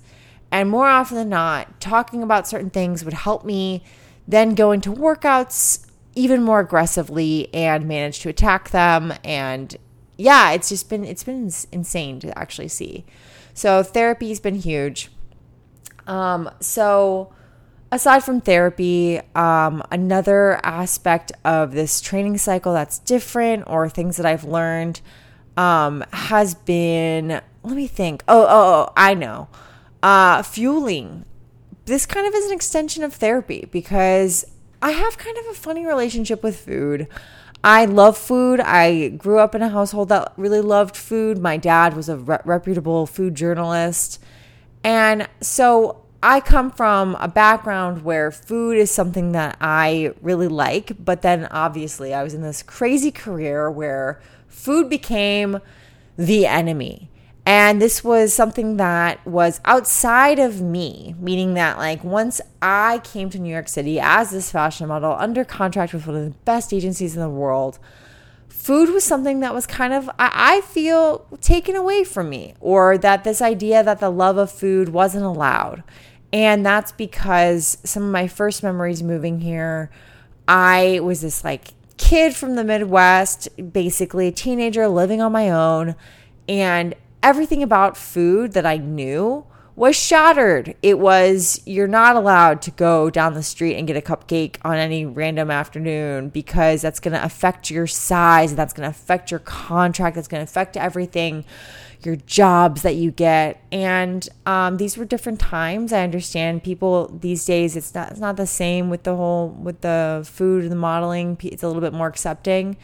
And 0.51 0.69
more 0.69 0.87
often 0.87 1.17
than 1.17 1.29
not, 1.29 1.81
talking 1.81 2.21
about 2.21 2.47
certain 2.47 2.69
things 2.69 3.03
would 3.03 3.15
help 3.15 3.43
me 3.43 3.83
then 4.27 4.53
go 4.53 4.71
into 4.71 4.91
workouts 4.91 5.87
even 6.13 6.43
more 6.43 6.59
aggressively 6.59 7.51
and 7.55 7.87
manage 7.87 8.19
to 8.19 8.29
attack 8.29 8.69
them 8.69 9.13
and 9.23 9.77
yeah, 10.17 10.51
it's 10.51 10.69
just 10.69 10.89
been 10.89 11.03
it's 11.03 11.23
been 11.23 11.51
insane 11.71 12.19
to 12.21 12.37
actually 12.37 12.67
see. 12.67 13.05
So 13.53 13.83
therapy's 13.83 14.39
been 14.39 14.55
huge. 14.55 15.09
Um, 16.05 16.49
so 16.59 17.33
aside 17.91 18.23
from 18.23 18.41
therapy, 18.41 19.19
um, 19.35 19.83
another 19.91 20.59
aspect 20.63 21.31
of 21.43 21.73
this 21.73 22.01
training 22.01 22.37
cycle 22.37 22.73
that's 22.73 22.99
different 22.99 23.63
or 23.67 23.89
things 23.89 24.17
that 24.17 24.25
I've 24.25 24.43
learned 24.43 25.01
um, 25.55 26.03
has 26.13 26.55
been 26.55 27.41
let 27.63 27.75
me 27.75 27.87
think. 27.87 28.23
Oh, 28.27 28.43
oh, 28.43 28.47
oh 28.49 28.93
I 28.95 29.13
know. 29.13 29.49
Uh, 30.01 30.41
fueling. 30.41 31.25
This 31.85 32.05
kind 32.05 32.27
of 32.27 32.33
is 32.33 32.45
an 32.45 32.51
extension 32.53 33.03
of 33.03 33.13
therapy 33.13 33.67
because 33.71 34.45
I 34.81 34.91
have 34.91 35.17
kind 35.17 35.37
of 35.37 35.45
a 35.47 35.53
funny 35.53 35.85
relationship 35.85 36.43
with 36.43 36.59
food. 36.59 37.07
I 37.63 37.85
love 37.85 38.17
food. 38.17 38.59
I 38.59 39.09
grew 39.09 39.39
up 39.39 39.55
in 39.55 39.61
a 39.61 39.69
household 39.69 40.09
that 40.09 40.33
really 40.37 40.61
loved 40.61 40.95
food. 40.95 41.37
My 41.37 41.57
dad 41.57 41.95
was 41.95 42.07
a 42.09 42.17
re- 42.17 42.39
reputable 42.45 43.05
food 43.05 43.35
journalist. 43.35 44.21
And 44.83 45.27
so 45.41 46.03
I 46.21 46.39
come 46.39 46.71
from 46.71 47.15
a 47.19 47.27
background 47.27 48.03
where 48.03 48.31
food 48.31 48.77
is 48.77 48.89
something 48.89 49.33
that 49.33 49.57
I 49.59 50.13
really 50.21 50.47
like. 50.47 50.93
But 51.03 51.21
then 51.21 51.47
obviously, 51.51 52.13
I 52.13 52.23
was 52.23 52.33
in 52.33 52.41
this 52.41 52.63
crazy 52.63 53.11
career 53.11 53.69
where 53.69 54.21
food 54.47 54.89
became 54.89 55.59
the 56.15 56.45
enemy. 56.45 57.09
And 57.47 57.81
this 57.81 58.03
was 58.03 58.33
something 58.33 58.75
that 58.75 59.25
was 59.25 59.61
outside 59.63 60.37
of 60.37 60.61
me, 60.61 61.15
meaning 61.17 61.53
that, 61.53 61.77
like, 61.77 62.03
once 62.03 62.41
I 62.61 62.99
came 63.05 63.29
to 63.29 63.39
New 63.39 63.49
York 63.49 63.69
City 63.69 64.01
as 64.01 64.31
this 64.31 64.51
fashion 64.51 64.89
model 64.89 65.15
under 65.17 65.45
contract 65.45 65.93
with 65.93 66.07
one 66.07 66.17
of 66.17 66.25
the 66.25 66.37
best 66.43 66.73
agencies 66.73 67.15
in 67.15 67.21
the 67.21 67.29
world, 67.29 67.79
food 68.49 68.89
was 68.89 69.05
something 69.05 69.39
that 69.39 69.53
was 69.53 69.65
kind 69.65 69.93
of, 69.93 70.09
I, 70.19 70.59
feel, 70.59 71.25
taken 71.39 71.77
away 71.77 72.03
from 72.03 72.29
me, 72.29 72.53
or 72.59 72.97
that 72.97 73.23
this 73.23 73.41
idea 73.41 73.81
that 73.81 74.01
the 74.01 74.09
love 74.09 74.35
of 74.35 74.51
food 74.51 74.89
wasn't 74.89 75.23
allowed. 75.23 75.83
And 76.33 76.65
that's 76.65 76.91
because 76.91 77.77
some 77.85 78.03
of 78.03 78.11
my 78.11 78.27
first 78.27 78.61
memories 78.61 79.01
moving 79.01 79.39
here, 79.39 79.89
I 80.49 80.99
was 81.01 81.21
this 81.21 81.45
like 81.45 81.69
kid 81.95 82.35
from 82.35 82.55
the 82.55 82.65
Midwest, 82.65 83.47
basically 83.71 84.27
a 84.27 84.33
teenager 84.33 84.89
living 84.89 85.21
on 85.21 85.31
my 85.31 85.49
own. 85.49 85.95
And 86.49 86.93
everything 87.23 87.63
about 87.63 87.97
food 87.97 88.53
that 88.53 88.65
I 88.65 88.77
knew 88.77 89.45
was 89.77 89.95
shattered. 89.95 90.75
It 90.81 90.97
was, 90.97 91.61
you're 91.67 91.87
not 91.87 92.15
allowed 92.15 92.63
to 92.63 92.71
go 92.71 93.11
down 93.11 93.35
the 93.35 93.43
street 93.43 93.75
and 93.75 93.85
get 93.85 93.95
a 93.95 94.01
cupcake 94.01 94.57
on 94.63 94.75
any 94.75 95.05
random 95.05 95.51
afternoon 95.51 96.29
because 96.29 96.81
that's 96.81 96.99
going 96.99 97.13
to 97.13 97.23
affect 97.23 97.69
your 97.69 97.85
size. 97.85 98.55
That's 98.55 98.73
going 98.73 98.85
to 98.85 98.89
affect 98.89 99.29
your 99.29 99.39
contract. 99.39 100.15
That's 100.15 100.27
going 100.27 100.43
to 100.43 100.49
affect 100.49 100.77
everything, 100.77 101.45
your 102.03 102.15
jobs 102.15 102.81
that 102.81 102.95
you 102.95 103.11
get. 103.11 103.63
And 103.71 104.27
um, 104.47 104.77
these 104.77 104.97
were 104.97 105.05
different 105.05 105.39
times. 105.39 105.93
I 105.93 106.01
understand 106.01 106.63
people 106.63 107.09
these 107.09 107.45
days, 107.45 107.75
it's 107.75 107.93
not, 107.93 108.09
it's 108.09 108.19
not 108.19 108.35
the 108.35 108.47
same 108.47 108.89
with 108.89 109.03
the 109.03 109.15
whole, 109.15 109.49
with 109.49 109.81
the 109.81 110.27
food 110.27 110.63
and 110.63 110.71
the 110.71 110.75
modeling. 110.75 111.37
It's 111.43 111.61
a 111.61 111.67
little 111.67 111.83
bit 111.83 111.93
more 111.93 112.07
accepting. 112.07 112.77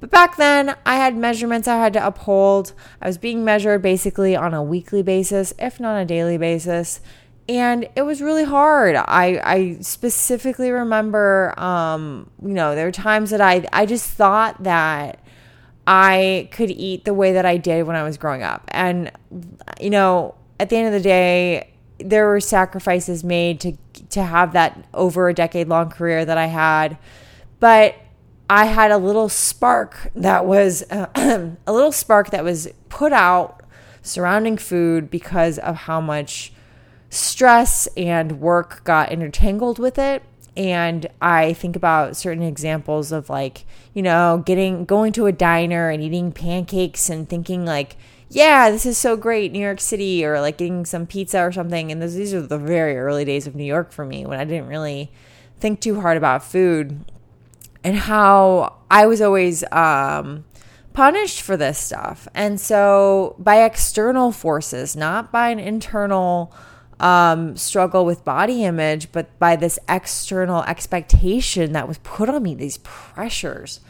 But 0.00 0.10
back 0.10 0.36
then, 0.36 0.76
I 0.86 0.96
had 0.96 1.16
measurements 1.16 1.66
I 1.66 1.76
had 1.76 1.92
to 1.94 2.06
uphold. 2.06 2.72
I 3.02 3.06
was 3.06 3.18
being 3.18 3.44
measured 3.44 3.82
basically 3.82 4.36
on 4.36 4.54
a 4.54 4.62
weekly 4.62 5.02
basis, 5.02 5.52
if 5.58 5.80
not 5.80 5.98
a 5.98 6.04
daily 6.04 6.38
basis. 6.38 7.00
And 7.48 7.88
it 7.96 8.02
was 8.02 8.20
really 8.20 8.44
hard. 8.44 8.94
I, 8.94 9.40
I 9.42 9.78
specifically 9.80 10.70
remember, 10.70 11.58
um, 11.58 12.30
you 12.42 12.50
know, 12.54 12.74
there 12.74 12.84
were 12.84 12.92
times 12.92 13.30
that 13.30 13.40
I, 13.40 13.66
I 13.72 13.86
just 13.86 14.10
thought 14.10 14.62
that 14.64 15.18
I 15.86 16.48
could 16.52 16.70
eat 16.70 17.06
the 17.06 17.14
way 17.14 17.32
that 17.32 17.46
I 17.46 17.56
did 17.56 17.86
when 17.86 17.96
I 17.96 18.02
was 18.02 18.18
growing 18.18 18.42
up. 18.42 18.62
And, 18.68 19.10
you 19.80 19.90
know, 19.90 20.34
at 20.60 20.68
the 20.68 20.76
end 20.76 20.88
of 20.88 20.92
the 20.92 21.00
day, 21.00 21.70
there 21.98 22.28
were 22.28 22.40
sacrifices 22.40 23.24
made 23.24 23.60
to 23.60 23.72
to 24.10 24.22
have 24.22 24.52
that 24.52 24.86
over 24.94 25.28
a 25.28 25.34
decade 25.34 25.68
long 25.68 25.90
career 25.90 26.24
that 26.24 26.38
I 26.38 26.46
had. 26.46 26.96
But 27.58 27.96
I 28.50 28.66
had 28.66 28.90
a 28.90 28.98
little 28.98 29.28
spark 29.28 30.10
that 30.14 30.46
was 30.46 30.82
uh, 30.90 31.06
a 31.66 31.72
little 31.72 31.92
spark 31.92 32.30
that 32.30 32.44
was 32.44 32.68
put 32.88 33.12
out 33.12 33.62
surrounding 34.02 34.56
food 34.56 35.10
because 35.10 35.58
of 35.58 35.76
how 35.76 36.00
much 36.00 36.52
stress 37.10 37.86
and 37.96 38.40
work 38.40 38.82
got 38.84 39.12
intertangled 39.12 39.78
with 39.78 39.98
it 39.98 40.22
and 40.58 41.06
I 41.22 41.52
think 41.52 41.76
about 41.76 42.16
certain 42.16 42.42
examples 42.42 43.12
of 43.12 43.30
like, 43.30 43.64
you 43.94 44.02
know, 44.02 44.42
getting 44.44 44.84
going 44.84 45.12
to 45.12 45.26
a 45.26 45.32
diner 45.32 45.88
and 45.88 46.02
eating 46.02 46.32
pancakes 46.32 47.08
and 47.08 47.28
thinking 47.28 47.64
like, 47.64 47.96
yeah, 48.28 48.68
this 48.68 48.84
is 48.84 48.98
so 48.98 49.16
great, 49.16 49.52
New 49.52 49.60
York 49.60 49.80
City, 49.80 50.24
or 50.24 50.40
like 50.40 50.58
getting 50.58 50.84
some 50.84 51.06
pizza 51.06 51.40
or 51.40 51.52
something. 51.52 51.92
And 51.92 52.02
these 52.02 52.34
are 52.34 52.42
the 52.42 52.58
very 52.58 52.98
early 52.98 53.24
days 53.24 53.46
of 53.46 53.54
New 53.54 53.64
York 53.64 53.92
for 53.92 54.04
me 54.04 54.26
when 54.26 54.40
I 54.40 54.44
didn't 54.44 54.66
really 54.66 55.12
think 55.60 55.80
too 55.80 56.00
hard 56.00 56.16
about 56.16 56.42
food 56.42 57.04
and 57.84 57.96
how 57.96 58.76
I 58.90 59.06
was 59.06 59.20
always 59.20 59.64
um, 59.72 60.44
punished 60.92 61.42
for 61.42 61.56
this 61.56 61.78
stuff. 61.78 62.28
And 62.34 62.60
so, 62.60 63.36
by 63.38 63.64
external 63.64 64.32
forces, 64.32 64.96
not 64.96 65.30
by 65.30 65.50
an 65.50 65.58
internal 65.58 66.52
um, 67.00 67.56
struggle 67.56 68.04
with 68.04 68.24
body 68.24 68.64
image, 68.64 69.12
but 69.12 69.38
by 69.38 69.56
this 69.56 69.78
external 69.88 70.62
expectation 70.64 71.72
that 71.72 71.86
was 71.86 71.98
put 71.98 72.28
on 72.28 72.42
me, 72.42 72.54
these 72.54 72.78
pressures. 72.78 73.80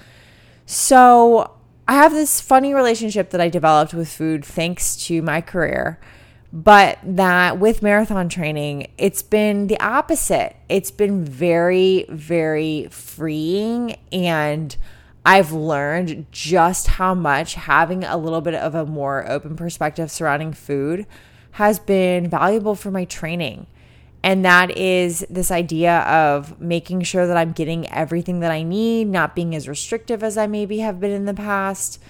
So, 0.67 1.53
I 1.87 1.95
have 1.95 2.13
this 2.13 2.41
funny 2.41 2.75
relationship 2.75 3.31
that 3.31 3.41
I 3.41 3.49
developed 3.49 3.95
with 3.95 4.11
food 4.11 4.45
thanks 4.45 4.95
to 5.07 5.23
my 5.23 5.41
career 5.41 5.99
but 6.53 6.99
that 7.03 7.59
with 7.59 7.83
marathon 7.83 8.29
training, 8.29 8.89
it's 8.97 9.23
been 9.23 9.67
the 9.67 9.79
opposite. 9.81 10.57
It's 10.69 10.91
been 10.91 11.25
very, 11.25 12.07
very 12.09 12.89
freeing. 12.91 13.97
And 14.13 14.75
I've 15.27 15.53
learned 15.53 16.27
just 16.33 16.87
how 16.87 17.15
much 17.15 17.55
having 17.55 18.03
a 18.03 18.17
little 18.17 18.41
bit 18.41 18.55
of 18.55 18.75
a 18.75 18.87
more 18.87 19.31
open 19.31 19.57
perspective 19.57 20.11
surrounding 20.11 20.55
food 20.55 21.07
has 21.53 21.79
been 21.79 22.31
valuable 22.31 22.75
for 22.75 22.91
my 22.91 23.05
training. 23.05 23.67
And 24.23 24.45
that 24.45 24.77
is 24.77 25.25
this 25.31 25.51
idea 25.51 25.99
of 26.01 26.61
making 26.61 27.03
sure 27.03 27.27
that 27.27 27.37
I'm 27.37 27.53
getting 27.53 27.91
everything 27.93 28.41
that 28.41 28.51
I 28.51 28.63
need, 28.63 29.09
not 29.09 29.37
being 29.37 29.55
as 29.55 29.69
restrictive 29.69 30.23
as 30.23 30.37
I 30.39 30.47
maybe 30.47 30.79
have 30.79 30.99
been 30.99 31.13
in 31.13 31.27
the 31.27 31.35
past 31.35 32.01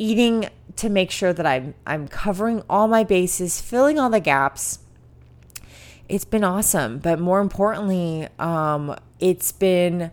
eating 0.00 0.48
to 0.76 0.88
make 0.88 1.10
sure 1.10 1.32
that 1.32 1.46
I'm 1.46 1.74
I'm 1.86 2.08
covering 2.08 2.62
all 2.68 2.88
my 2.88 3.04
bases, 3.04 3.60
filling 3.60 3.98
all 3.98 4.10
the 4.10 4.18
gaps. 4.18 4.80
It's 6.08 6.24
been 6.24 6.42
awesome, 6.42 6.98
but 6.98 7.20
more 7.20 7.40
importantly, 7.40 8.26
um, 8.38 8.96
it's 9.20 9.52
been 9.52 10.10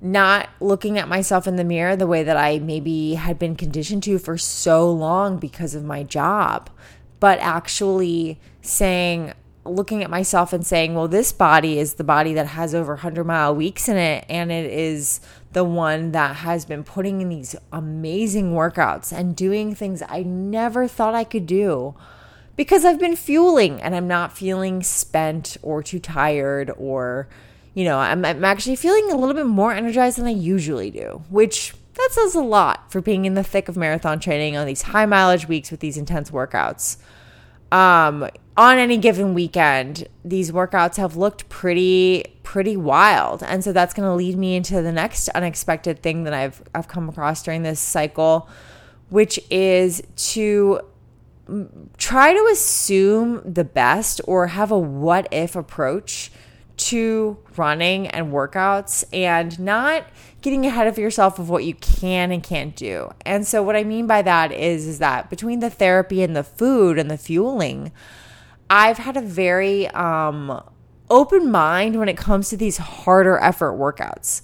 not 0.00 0.50
looking 0.60 0.98
at 0.98 1.08
myself 1.08 1.46
in 1.46 1.56
the 1.56 1.64
mirror 1.64 1.96
the 1.96 2.06
way 2.06 2.22
that 2.22 2.36
I 2.36 2.58
maybe 2.58 3.14
had 3.14 3.38
been 3.38 3.56
conditioned 3.56 4.02
to 4.04 4.18
for 4.18 4.36
so 4.36 4.92
long 4.92 5.38
because 5.38 5.74
of 5.74 5.82
my 5.82 6.02
job, 6.02 6.68
but 7.18 7.38
actually 7.40 8.38
saying, 8.60 9.32
looking 9.64 10.02
at 10.02 10.10
myself 10.10 10.52
and 10.52 10.66
saying, 10.66 10.94
well, 10.94 11.08
this 11.08 11.32
body 11.32 11.78
is 11.78 11.94
the 11.94 12.04
body 12.04 12.34
that 12.34 12.48
has 12.48 12.74
over 12.74 12.94
100 12.94 13.24
mile 13.24 13.54
weeks 13.54 13.88
in 13.88 13.96
it, 13.96 14.24
and 14.28 14.50
it 14.50 14.70
is 14.70 15.20
the 15.52 15.64
one 15.64 16.12
that 16.12 16.36
has 16.36 16.64
been 16.64 16.82
putting 16.82 17.20
in 17.20 17.28
these 17.28 17.54
amazing 17.72 18.52
workouts 18.52 19.12
and 19.12 19.36
doing 19.36 19.74
things 19.74 20.02
I 20.08 20.22
never 20.22 20.88
thought 20.88 21.14
I 21.14 21.24
could 21.24 21.46
do 21.46 21.94
because 22.56 22.84
I've 22.84 22.98
been 22.98 23.16
fueling 23.16 23.80
and 23.80 23.94
I'm 23.94 24.08
not 24.08 24.36
feeling 24.36 24.82
spent 24.82 25.56
or 25.62 25.82
too 25.82 25.98
tired 25.98 26.70
or, 26.76 27.28
you 27.74 27.84
know, 27.84 27.98
I'm, 27.98 28.24
I'm 28.24 28.44
actually 28.44 28.76
feeling 28.76 29.10
a 29.10 29.16
little 29.16 29.34
bit 29.34 29.46
more 29.46 29.72
energized 29.72 30.18
than 30.18 30.26
I 30.26 30.30
usually 30.30 30.90
do, 30.90 31.22
which 31.28 31.74
that 31.94 32.08
says 32.12 32.34
a 32.34 32.40
lot 32.40 32.90
for 32.90 33.00
being 33.00 33.26
in 33.26 33.34
the 33.34 33.44
thick 33.44 33.68
of 33.68 33.76
marathon 33.76 34.20
training 34.20 34.56
on 34.56 34.66
these 34.66 34.82
high 34.82 35.06
mileage 35.06 35.48
weeks 35.48 35.70
with 35.70 35.80
these 35.80 35.96
intense 35.96 36.30
workouts. 36.30 36.96
Um, 37.72 38.28
on 38.56 38.76
any 38.76 38.98
given 38.98 39.32
weekend, 39.32 40.06
these 40.24 40.52
workouts 40.52 40.96
have 40.96 41.16
looked 41.16 41.48
pretty 41.48 42.24
pretty 42.42 42.76
wild. 42.76 43.42
And 43.42 43.64
so 43.64 43.72
that's 43.72 43.94
going 43.94 44.06
to 44.06 44.14
lead 44.14 44.36
me 44.36 44.56
into 44.56 44.82
the 44.82 44.92
next 44.92 45.30
unexpected 45.30 46.02
thing 46.02 46.24
that 46.24 46.34
I've 46.34 46.62
I've 46.74 46.86
come 46.86 47.08
across 47.08 47.42
during 47.42 47.62
this 47.62 47.80
cycle, 47.80 48.48
which 49.08 49.40
is 49.50 50.02
to 50.16 50.82
try 51.96 52.32
to 52.32 52.48
assume 52.52 53.40
the 53.44 53.64
best 53.64 54.20
or 54.26 54.48
have 54.48 54.70
a 54.70 54.78
what 54.78 55.26
if 55.30 55.56
approach 55.56 56.30
to 56.76 57.38
running 57.56 58.06
and 58.08 58.32
workouts 58.32 59.04
and 59.12 59.58
not 59.58 60.04
getting 60.40 60.66
ahead 60.66 60.86
of 60.86 60.98
yourself 60.98 61.38
of 61.38 61.48
what 61.48 61.64
you 61.64 61.74
can 61.74 62.32
and 62.32 62.42
can't 62.42 62.74
do. 62.74 63.10
And 63.24 63.46
so 63.46 63.62
what 63.62 63.76
I 63.76 63.84
mean 63.84 64.06
by 64.06 64.22
that 64.22 64.52
is 64.52 64.86
is 64.86 64.98
that 64.98 65.30
between 65.30 65.60
the 65.60 65.70
therapy 65.70 66.22
and 66.22 66.34
the 66.34 66.42
food 66.42 66.98
and 66.98 67.10
the 67.10 67.18
fueling, 67.18 67.92
I've 68.68 68.98
had 68.98 69.16
a 69.16 69.20
very 69.20 69.86
um, 69.88 70.62
open 71.10 71.50
mind 71.50 71.98
when 71.98 72.08
it 72.08 72.16
comes 72.16 72.48
to 72.50 72.56
these 72.56 72.78
harder 72.78 73.38
effort 73.38 73.72
workouts. 73.72 74.42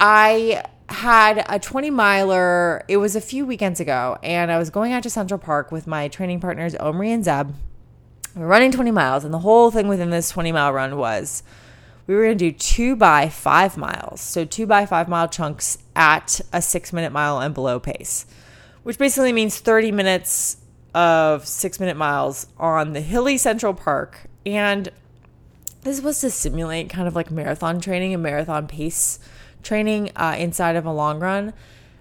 I 0.00 0.64
had 0.88 1.44
a 1.48 1.58
20 1.58 1.90
miler, 1.90 2.84
it 2.88 2.98
was 2.98 3.16
a 3.16 3.20
few 3.20 3.44
weekends 3.44 3.80
ago, 3.80 4.18
and 4.22 4.52
I 4.52 4.58
was 4.58 4.70
going 4.70 4.92
out 4.92 5.02
to 5.02 5.10
Central 5.10 5.38
Park 5.38 5.72
with 5.72 5.86
my 5.86 6.08
training 6.08 6.40
partners, 6.40 6.74
Omri 6.76 7.10
and 7.10 7.24
Zeb. 7.24 7.50
We 8.36 8.42
are 8.42 8.46
running 8.46 8.70
20 8.70 8.90
miles, 8.90 9.24
and 9.24 9.32
the 9.32 9.38
whole 9.38 9.70
thing 9.70 9.88
within 9.88 10.10
this 10.10 10.28
20 10.28 10.52
mile 10.52 10.70
run 10.70 10.98
was 10.98 11.42
we 12.06 12.14
were 12.14 12.24
going 12.24 12.36
to 12.36 12.50
do 12.50 12.52
two 12.52 12.94
by 12.94 13.30
five 13.30 13.78
miles. 13.78 14.20
So, 14.20 14.44
two 14.44 14.66
by 14.66 14.84
five 14.84 15.08
mile 15.08 15.26
chunks 15.26 15.78
at 15.96 16.42
a 16.52 16.60
six 16.60 16.92
minute 16.92 17.12
mile 17.12 17.40
and 17.40 17.54
below 17.54 17.80
pace, 17.80 18.26
which 18.82 18.98
basically 18.98 19.32
means 19.32 19.58
30 19.58 19.90
minutes 19.90 20.58
of 20.94 21.46
six 21.46 21.80
minute 21.80 21.96
miles 21.96 22.46
on 22.58 22.92
the 22.92 23.00
hilly 23.00 23.38
Central 23.38 23.72
Park. 23.72 24.28
And 24.44 24.90
this 25.80 26.02
was 26.02 26.20
to 26.20 26.30
simulate 26.30 26.90
kind 26.90 27.08
of 27.08 27.14
like 27.14 27.30
marathon 27.30 27.80
training 27.80 28.12
and 28.12 28.22
marathon 28.22 28.66
pace 28.66 29.18
training 29.62 30.10
uh, 30.14 30.36
inside 30.38 30.76
of 30.76 30.84
a 30.84 30.92
long 30.92 31.20
run. 31.20 31.54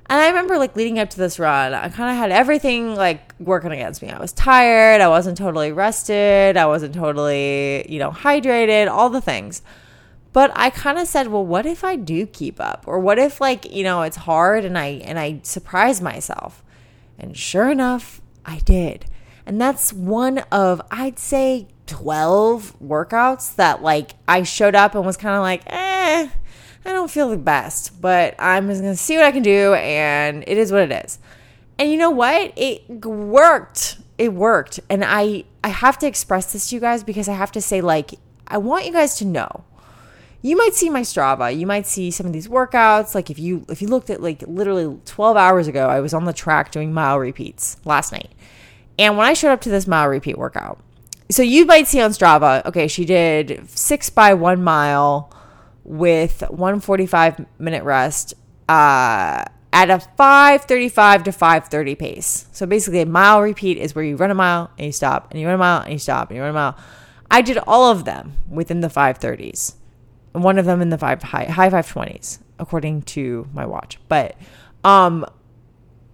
And 0.07 0.21
I 0.21 0.27
remember 0.27 0.57
like 0.59 0.75
leading 0.75 0.99
up 0.99 1.09
to 1.11 1.17
this 1.17 1.39
run, 1.39 1.73
I 1.73 1.89
kind 1.89 2.11
of 2.11 2.17
had 2.17 2.31
everything 2.31 2.95
like 2.95 3.33
working 3.39 3.71
against 3.71 4.03
me. 4.03 4.09
I 4.09 4.19
was 4.19 4.31
tired, 4.31 5.01
I 5.01 5.07
wasn't 5.07 5.37
totally 5.37 5.71
rested, 5.71 6.57
I 6.57 6.67
wasn't 6.67 6.93
totally, 6.93 7.91
you 7.91 7.97
know, 7.97 8.11
hydrated, 8.11 8.87
all 8.87 9.09
the 9.09 9.21
things. 9.21 9.63
But 10.31 10.51
I 10.55 10.69
kind 10.69 10.99
of 10.99 11.07
said, 11.07 11.29
well, 11.29 11.45
what 11.45 11.65
if 11.65 11.83
I 11.83 11.95
do 11.95 12.27
keep 12.27 12.59
up? 12.59 12.83
Or 12.85 12.99
what 12.99 13.17
if 13.17 13.41
like, 13.41 13.71
you 13.71 13.83
know, 13.83 14.03
it's 14.03 14.17
hard 14.17 14.63
and 14.63 14.77
I 14.77 15.01
and 15.05 15.17
I 15.17 15.39
surprise 15.41 16.01
myself? 16.01 16.63
And 17.17 17.35
sure 17.35 17.71
enough, 17.71 18.21
I 18.45 18.59
did. 18.59 19.05
And 19.45 19.59
that's 19.59 19.91
one 19.91 20.39
of, 20.51 20.81
I'd 20.91 21.17
say, 21.17 21.67
12 21.87 22.79
workouts 22.79 23.55
that 23.55 23.81
like 23.81 24.11
I 24.27 24.43
showed 24.43 24.75
up 24.75 24.93
and 24.93 25.05
was 25.05 25.17
kind 25.17 25.35
of 25.35 25.41
like, 25.41 25.63
eh, 25.67 26.29
I 26.85 26.93
don't 26.93 27.09
feel 27.09 27.29
the 27.29 27.37
best, 27.37 27.99
but 27.99 28.35
I'm 28.37 28.69
just 28.69 28.81
gonna 28.81 28.95
see 28.95 29.15
what 29.15 29.25
I 29.25 29.31
can 29.31 29.43
do, 29.43 29.73
and 29.73 30.43
it 30.45 30.57
is 30.57 30.71
what 30.71 30.81
it 30.81 31.05
is. 31.05 31.19
And 31.77 31.91
you 31.91 31.97
know 31.97 32.11
what? 32.11 32.53
It 32.55 32.87
worked. 32.89 33.97
It 34.17 34.33
worked. 34.33 34.79
And 34.89 35.03
I 35.03 35.45
I 35.63 35.69
have 35.69 35.97
to 35.99 36.07
express 36.07 36.53
this 36.53 36.69
to 36.69 36.75
you 36.75 36.81
guys 36.81 37.03
because 37.03 37.27
I 37.27 37.33
have 37.33 37.51
to 37.53 37.61
say 37.61 37.81
like 37.81 38.15
I 38.47 38.57
want 38.57 38.85
you 38.85 38.93
guys 38.93 39.15
to 39.17 39.25
know. 39.25 39.63
You 40.41 40.55
might 40.55 40.75
see 40.75 40.91
my 40.91 41.01
Strava. 41.01 41.57
You 41.57 41.65
might 41.65 41.87
see 41.87 42.11
some 42.11 42.27
of 42.27 42.33
these 42.33 42.47
workouts. 42.47 43.15
Like 43.15 43.31
if 43.31 43.39
you 43.39 43.65
if 43.67 43.81
you 43.81 43.87
looked 43.87 44.09
at 44.09 44.21
like 44.21 44.43
literally 44.47 44.99
12 45.05 45.37
hours 45.37 45.67
ago, 45.67 45.89
I 45.89 45.99
was 45.99 46.13
on 46.13 46.25
the 46.25 46.33
track 46.33 46.71
doing 46.71 46.93
mile 46.93 47.19
repeats 47.19 47.77
last 47.83 48.11
night. 48.11 48.31
And 48.97 49.17
when 49.17 49.25
I 49.25 49.33
showed 49.33 49.51
up 49.51 49.61
to 49.61 49.69
this 49.69 49.87
mile 49.87 50.07
repeat 50.07 50.37
workout, 50.37 50.79
so 51.29 51.41
you 51.41 51.65
might 51.65 51.87
see 51.87 51.99
on 51.99 52.11
Strava, 52.11 52.63
okay, 52.65 52.87
she 52.87 53.03
did 53.03 53.67
six 53.67 54.09
by 54.09 54.35
one 54.35 54.63
mile 54.63 55.33
with 55.85 56.41
145 56.49 57.45
minute 57.59 57.83
rest 57.83 58.33
uh, 58.67 59.45
at 59.71 59.89
a 59.89 59.99
535 59.99 61.23
to 61.23 61.31
530 61.31 61.95
pace. 61.95 62.47
So 62.51 62.65
basically, 62.65 63.01
a 63.01 63.05
mile 63.05 63.41
repeat 63.41 63.77
is 63.77 63.95
where 63.95 64.03
you 64.03 64.15
run 64.17 64.31
a 64.31 64.35
mile 64.35 64.71
and 64.77 64.87
you 64.87 64.91
stop, 64.91 65.31
and 65.31 65.39
you 65.39 65.45
run 65.45 65.55
a 65.55 65.59
mile 65.59 65.81
and 65.81 65.93
you 65.93 65.99
stop, 65.99 66.29
and 66.29 66.37
you 66.37 66.41
run 66.41 66.51
a 66.51 66.53
mile. 66.53 66.77
I 67.29 67.41
did 67.41 67.57
all 67.59 67.91
of 67.91 68.05
them 68.05 68.33
within 68.49 68.81
the 68.81 68.87
530s, 68.87 69.75
and 70.33 70.43
one 70.43 70.57
of 70.57 70.65
them 70.65 70.81
in 70.81 70.89
the 70.89 70.97
five 70.97 71.21
high, 71.23 71.45
high 71.45 71.69
520s, 71.69 72.39
according 72.59 73.03
to 73.03 73.47
my 73.53 73.65
watch. 73.65 73.99
But 74.07 74.35
um, 74.83 75.25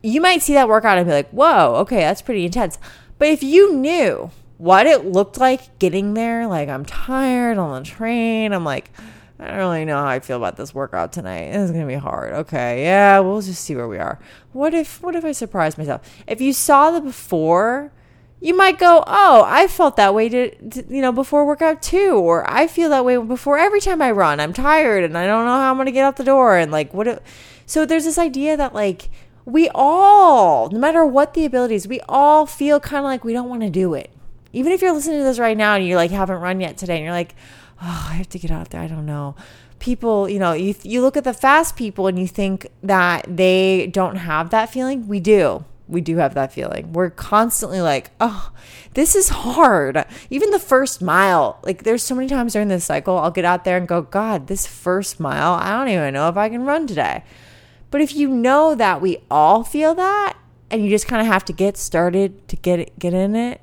you 0.04 0.22
might 0.22 0.42
see 0.42 0.54
that 0.54 0.68
workout 0.68 0.98
and 0.98 1.08
be 1.08 1.14
like, 1.14 1.30
whoa, 1.30 1.76
okay, 1.82 2.00
that's 2.00 2.22
pretty 2.22 2.46
intense. 2.46 2.78
But 3.18 3.30
if 3.30 3.44
you 3.44 3.74
knew 3.74 4.32
what 4.58 4.88
it 4.88 5.06
looked 5.06 5.38
like 5.38 5.78
getting 5.80 6.14
there, 6.14 6.48
like 6.48 6.70
I'm 6.70 6.86
tired 6.86 7.58
on 7.58 7.84
the 7.84 7.88
train, 7.88 8.54
I'm 8.54 8.64
like, 8.64 8.92
I 9.42 9.48
don't 9.48 9.58
really 9.58 9.86
know 9.86 9.98
how 9.98 10.06
I 10.06 10.20
feel 10.20 10.38
about 10.38 10.56
this 10.56 10.74
workout 10.74 11.12
tonight. 11.12 11.50
It's 11.56 11.72
gonna 11.72 11.88
be 11.88 11.96
hard. 11.96 12.34
Okay, 12.34 12.84
yeah, 12.84 13.20
we'll 13.20 13.42
just 13.42 13.64
see 13.64 13.76
where 13.76 13.88
we 13.88 13.98
are. 13.98 14.20
What 14.54 14.76
if 14.76 15.02
what 15.02 15.16
if 15.16 15.26
I 15.26 15.32
surprise 15.32 15.80
myself? 15.80 16.02
If 16.28 16.42
you 16.42 16.54
saw 16.54 16.92
the 16.92 17.02
before, 17.02 17.92
you 18.40 18.56
might 18.56 18.78
go, 18.78 19.04
"Oh, 19.08 19.44
I 19.48 19.68
felt 19.68 19.96
that 19.96 20.14
way 20.14 20.30
to, 20.30 20.70
to, 20.70 20.86
you 20.88 21.02
know 21.02 21.12
before 21.12 21.44
workout 21.44 21.82
too," 21.82 22.20
or 22.20 22.48
"I 22.48 22.68
feel 22.68 22.90
that 22.92 23.04
way 23.04 23.18
before 23.18 23.58
every 23.58 23.82
time 23.82 24.00
I 24.00 24.12
run. 24.12 24.40
I'm 24.40 24.54
tired 24.54 25.04
and 25.04 25.18
I 25.18 25.26
don't 25.26 25.46
know 25.46 25.58
how 25.58 25.72
I'm 25.72 25.78
gonna 25.78 25.92
get 25.92 26.06
out 26.06 26.18
the 26.18 26.24
door." 26.24 26.58
And 26.58 26.72
like, 26.72 26.94
what? 26.94 27.08
If, 27.08 27.20
so 27.66 27.84
there's 27.84 28.06
this 28.06 28.20
idea 28.20 28.56
that 28.58 28.76
like 28.76 29.10
we 29.46 29.70
all, 29.74 30.70
no 30.70 30.78
matter 30.78 31.04
what 31.04 31.34
the 31.34 31.46
abilities, 31.46 31.88
we 31.88 32.00
all 32.08 32.46
feel 32.46 32.80
kind 32.80 33.00
of 33.00 33.06
like 33.06 33.24
we 33.24 33.34
don't 33.34 33.50
want 33.50 33.64
to 33.64 33.72
do 33.72 33.96
it. 33.96 34.12
Even 34.54 34.72
if 34.72 34.84
you're 34.84 34.94
listening 34.94 35.20
to 35.20 35.24
this 35.24 35.40
right 35.40 35.58
now 35.58 35.76
and 35.76 35.86
you 35.86 35.96
like 35.96 36.12
haven't 36.12 36.42
run 36.42 36.62
yet 36.62 36.78
today, 36.78 36.98
and 36.98 37.06
you're 37.06 37.14
like 37.14 37.34
oh, 37.82 38.08
I 38.10 38.14
have 38.14 38.30
to 38.30 38.40
get 38.40 38.52
out 38.52 38.70
there. 38.70 38.82
I 38.82 38.88
don't 38.88 39.06
know. 39.06 39.36
People, 39.80 40.30
you 40.30 40.40
know, 40.40 40.54
you, 40.54 40.76
you 40.84 41.02
look 41.02 41.18
at 41.18 41.24
the 41.24 41.34
fast 41.34 41.76
people 41.76 42.08
and 42.08 42.20
you 42.20 42.28
think 42.28 42.68
that 42.84 43.26
they 43.28 43.88
don't 43.88 44.18
have 44.18 44.52
that 44.52 44.70
feeling. 44.70 45.08
We 45.08 45.20
do. 45.20 45.66
We 45.88 46.00
do 46.00 46.18
have 46.18 46.36
that 46.36 46.54
feeling. 46.54 46.94
We're 46.94 47.10
constantly 47.10 47.82
like, 47.82 48.12
oh, 48.22 48.52
this 48.94 49.16
is 49.16 49.30
hard. 49.30 50.06
Even 50.30 50.52
the 50.52 50.60
first 50.60 51.02
mile, 51.02 51.60
like 51.64 51.84
there's 51.84 52.04
so 52.04 52.16
many 52.16 52.30
times 52.30 52.54
during 52.54 52.70
this 52.70 52.86
cycle, 52.86 53.18
I'll 53.18 53.32
get 53.32 53.44
out 53.44 53.66
there 53.66 53.76
and 53.78 53.88
go, 53.88 54.02
God, 54.02 54.48
this 54.48 54.66
first 54.66 55.20
mile, 55.20 55.54
I 55.54 55.72
don't 55.72 55.90
even 55.90 56.14
know 56.14 56.30
if 56.30 56.38
I 56.38 56.48
can 56.48 56.64
run 56.64 56.88
today. 56.88 57.24
But 57.90 58.00
if 58.00 58.16
you 58.16 58.30
know 58.30 58.74
that 58.76 59.02
we 59.02 59.18
all 59.30 59.64
feel 59.64 59.94
that 59.96 60.38
and 60.70 60.84
you 60.84 60.90
just 60.90 61.08
kind 61.08 61.22
of 61.22 61.28
have 61.28 61.44
to 61.46 61.54
get 61.54 61.76
started 61.76 62.48
to 62.48 62.56
get 62.56 62.80
it, 62.80 62.98
get 62.98 63.14
in 63.14 63.36
it, 63.36 63.62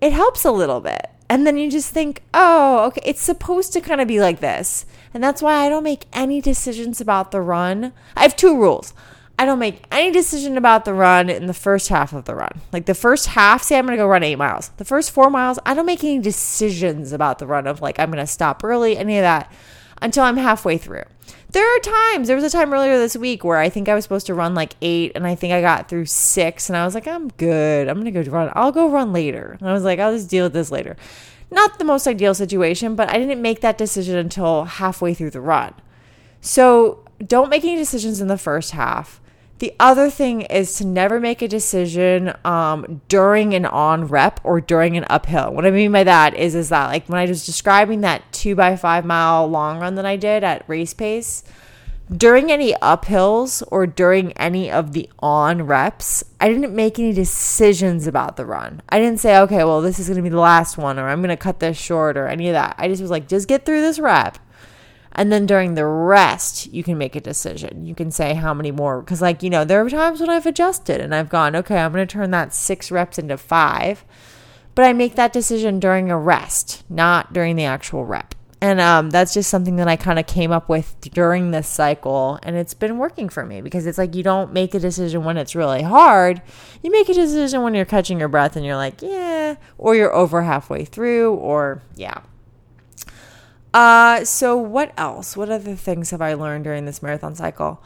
it 0.00 0.12
helps 0.12 0.44
a 0.44 0.50
little 0.50 0.80
bit. 0.80 1.10
And 1.28 1.46
then 1.46 1.56
you 1.56 1.70
just 1.70 1.90
think, 1.90 2.22
oh, 2.32 2.86
okay, 2.86 3.02
it's 3.04 3.22
supposed 3.22 3.72
to 3.72 3.80
kind 3.80 4.00
of 4.00 4.06
be 4.06 4.20
like 4.20 4.40
this. 4.40 4.86
And 5.12 5.22
that's 5.22 5.42
why 5.42 5.54
I 5.54 5.68
don't 5.68 5.82
make 5.82 6.06
any 6.12 6.40
decisions 6.40 7.00
about 7.00 7.32
the 7.32 7.40
run. 7.40 7.92
I 8.16 8.22
have 8.22 8.36
two 8.36 8.56
rules. 8.56 8.94
I 9.38 9.44
don't 9.44 9.58
make 9.58 9.84
any 9.90 10.12
decision 10.12 10.56
about 10.56 10.84
the 10.84 10.94
run 10.94 11.28
in 11.28 11.46
the 11.46 11.52
first 11.52 11.88
half 11.88 12.12
of 12.12 12.24
the 12.24 12.34
run. 12.34 12.60
Like 12.72 12.86
the 12.86 12.94
first 12.94 13.26
half, 13.28 13.62
say 13.62 13.76
I'm 13.76 13.86
going 13.86 13.96
to 13.96 14.02
go 14.02 14.06
run 14.06 14.22
eight 14.22 14.36
miles. 14.36 14.68
The 14.76 14.84
first 14.84 15.10
four 15.10 15.28
miles, 15.28 15.58
I 15.66 15.74
don't 15.74 15.84
make 15.84 16.04
any 16.04 16.20
decisions 16.20 17.12
about 17.12 17.38
the 17.38 17.46
run 17.46 17.66
of 17.66 17.82
like 17.82 17.98
I'm 17.98 18.10
going 18.10 18.24
to 18.24 18.26
stop 18.26 18.64
early, 18.64 18.96
any 18.96 19.18
of 19.18 19.22
that 19.22 19.52
until 20.02 20.24
I'm 20.24 20.36
halfway 20.36 20.78
through. 20.78 21.04
There 21.50 21.76
are 21.76 21.80
times, 21.80 22.26
there 22.26 22.36
was 22.36 22.44
a 22.44 22.50
time 22.50 22.72
earlier 22.72 22.98
this 22.98 23.16
week 23.16 23.44
where 23.44 23.58
I 23.58 23.68
think 23.68 23.88
I 23.88 23.94
was 23.94 24.04
supposed 24.04 24.26
to 24.26 24.34
run 24.34 24.54
like 24.54 24.74
eight 24.82 25.12
and 25.14 25.26
I 25.26 25.34
think 25.34 25.52
I 25.52 25.60
got 25.60 25.88
through 25.88 26.06
six 26.06 26.68
and 26.68 26.76
I 26.76 26.84
was 26.84 26.94
like, 26.94 27.06
I'm 27.06 27.28
good. 27.28 27.88
I'm 27.88 28.00
going 28.00 28.12
to 28.12 28.22
go 28.24 28.30
run. 28.30 28.50
I'll 28.54 28.72
go 28.72 28.90
run 28.90 29.12
later. 29.12 29.56
And 29.58 29.68
I 29.68 29.72
was 29.72 29.84
like, 29.84 29.98
I'll 29.98 30.12
just 30.12 30.28
deal 30.28 30.44
with 30.44 30.52
this 30.52 30.70
later. 30.70 30.96
Not 31.50 31.78
the 31.78 31.84
most 31.84 32.06
ideal 32.06 32.34
situation, 32.34 32.96
but 32.96 33.08
I 33.08 33.18
didn't 33.18 33.40
make 33.40 33.60
that 33.60 33.78
decision 33.78 34.16
until 34.16 34.64
halfway 34.64 35.14
through 35.14 35.30
the 35.30 35.40
run. 35.40 35.74
So 36.40 37.04
don't 37.24 37.48
make 37.48 37.64
any 37.64 37.76
decisions 37.76 38.20
in 38.20 38.28
the 38.28 38.38
first 38.38 38.72
half. 38.72 39.20
The 39.58 39.72
other 39.80 40.10
thing 40.10 40.42
is 40.42 40.74
to 40.74 40.86
never 40.86 41.18
make 41.18 41.40
a 41.40 41.48
decision 41.48 42.34
um, 42.44 43.00
during 43.08 43.54
an 43.54 43.64
on 43.64 44.06
rep 44.06 44.38
or 44.44 44.60
during 44.60 44.98
an 44.98 45.06
uphill. 45.08 45.52
What 45.54 45.64
I 45.64 45.70
mean 45.70 45.92
by 45.92 46.04
that 46.04 46.34
is, 46.34 46.54
is 46.54 46.68
that 46.68 46.88
like 46.88 47.08
when 47.08 47.18
I 47.18 47.24
was 47.24 47.46
describing 47.46 48.02
that 48.02 48.30
two 48.32 48.54
by 48.54 48.76
five 48.76 49.06
mile 49.06 49.46
long 49.46 49.78
run 49.78 49.94
that 49.94 50.04
I 50.04 50.16
did 50.16 50.44
at 50.44 50.68
race 50.68 50.92
pace, 50.92 51.42
during 52.14 52.52
any 52.52 52.72
uphills 52.74 53.62
or 53.68 53.86
during 53.86 54.32
any 54.32 54.70
of 54.70 54.92
the 54.92 55.08
on 55.18 55.62
reps, 55.62 56.22
I 56.38 56.48
didn't 56.48 56.74
make 56.74 56.98
any 56.98 57.12
decisions 57.12 58.06
about 58.06 58.36
the 58.36 58.46
run. 58.46 58.82
I 58.90 59.00
didn't 59.00 59.20
say, 59.20 59.38
okay, 59.38 59.64
well, 59.64 59.80
this 59.80 59.98
is 59.98 60.06
going 60.06 60.18
to 60.18 60.22
be 60.22 60.28
the 60.28 60.38
last 60.38 60.76
one 60.76 60.98
or 60.98 61.08
I'm 61.08 61.20
going 61.20 61.30
to 61.30 61.36
cut 61.36 61.60
this 61.60 61.78
short 61.78 62.16
or 62.16 62.28
any 62.28 62.48
of 62.48 62.52
that. 62.52 62.76
I 62.78 62.88
just 62.88 63.02
was 63.02 63.10
like, 63.10 63.26
just 63.26 63.48
get 63.48 63.64
through 63.64 63.80
this 63.80 63.98
rep 63.98 64.38
and 65.12 65.32
then 65.32 65.46
during 65.46 65.74
the 65.74 65.86
rest, 65.86 66.72
you 66.72 66.82
can 66.82 66.98
make 66.98 67.16
a 67.16 67.20
decision. 67.20 67.86
You 67.86 67.94
can 67.94 68.10
say 68.10 68.34
how 68.34 68.52
many 68.52 68.70
more. 68.70 69.00
Because, 69.00 69.22
like, 69.22 69.42
you 69.42 69.50
know, 69.50 69.64
there 69.64 69.84
are 69.84 69.90
times 69.90 70.20
when 70.20 70.30
I've 70.30 70.46
adjusted 70.46 71.00
and 71.00 71.14
I've 71.14 71.28
gone, 71.28 71.56
okay, 71.56 71.78
I'm 71.78 71.92
going 71.92 72.06
to 72.06 72.12
turn 72.12 72.30
that 72.32 72.52
six 72.52 72.90
reps 72.90 73.18
into 73.18 73.36
five. 73.36 74.04
But 74.74 74.84
I 74.84 74.92
make 74.92 75.14
that 75.14 75.32
decision 75.32 75.80
during 75.80 76.10
a 76.10 76.18
rest, 76.18 76.84
not 76.90 77.32
during 77.32 77.56
the 77.56 77.64
actual 77.64 78.04
rep. 78.04 78.34
And 78.60 78.80
um, 78.80 79.10
that's 79.10 79.34
just 79.34 79.50
something 79.50 79.76
that 79.76 79.88
I 79.88 79.96
kind 79.96 80.18
of 80.18 80.26
came 80.26 80.50
up 80.50 80.68
with 80.68 81.00
during 81.00 81.50
this 81.50 81.68
cycle. 81.68 82.38
And 82.42 82.56
it's 82.56 82.74
been 82.74 82.98
working 82.98 83.28
for 83.28 83.44
me 83.44 83.60
because 83.60 83.86
it's 83.86 83.98
like 83.98 84.14
you 84.14 84.22
don't 84.22 84.52
make 84.52 84.74
a 84.74 84.78
decision 84.78 85.24
when 85.24 85.36
it's 85.36 85.54
really 85.54 85.82
hard. 85.82 86.42
You 86.82 86.90
make 86.90 87.08
a 87.08 87.14
decision 87.14 87.62
when 87.62 87.74
you're 87.74 87.84
catching 87.84 88.18
your 88.18 88.28
breath 88.28 88.56
and 88.56 88.64
you're 88.64 88.76
like, 88.76 89.02
yeah, 89.02 89.56
or 89.78 89.94
you're 89.94 90.14
over 90.14 90.42
halfway 90.42 90.84
through, 90.84 91.34
or 91.34 91.82
yeah. 91.94 92.20
Uh, 93.76 94.24
so 94.24 94.56
what 94.56 94.90
else? 94.96 95.36
What 95.36 95.50
other 95.50 95.76
things 95.76 96.08
have 96.08 96.22
I 96.22 96.32
learned 96.32 96.64
during 96.64 96.86
this 96.86 97.02
marathon 97.02 97.34
cycle? 97.34 97.84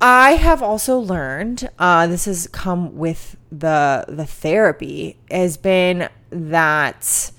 I 0.00 0.36
have 0.36 0.62
also 0.62 0.98
learned, 0.98 1.68
uh, 1.78 2.06
this 2.06 2.24
has 2.24 2.46
come 2.46 2.96
with 2.96 3.36
the 3.52 4.06
the 4.08 4.24
therapy, 4.24 5.18
has 5.30 5.58
been 5.58 6.08
that 6.30 7.30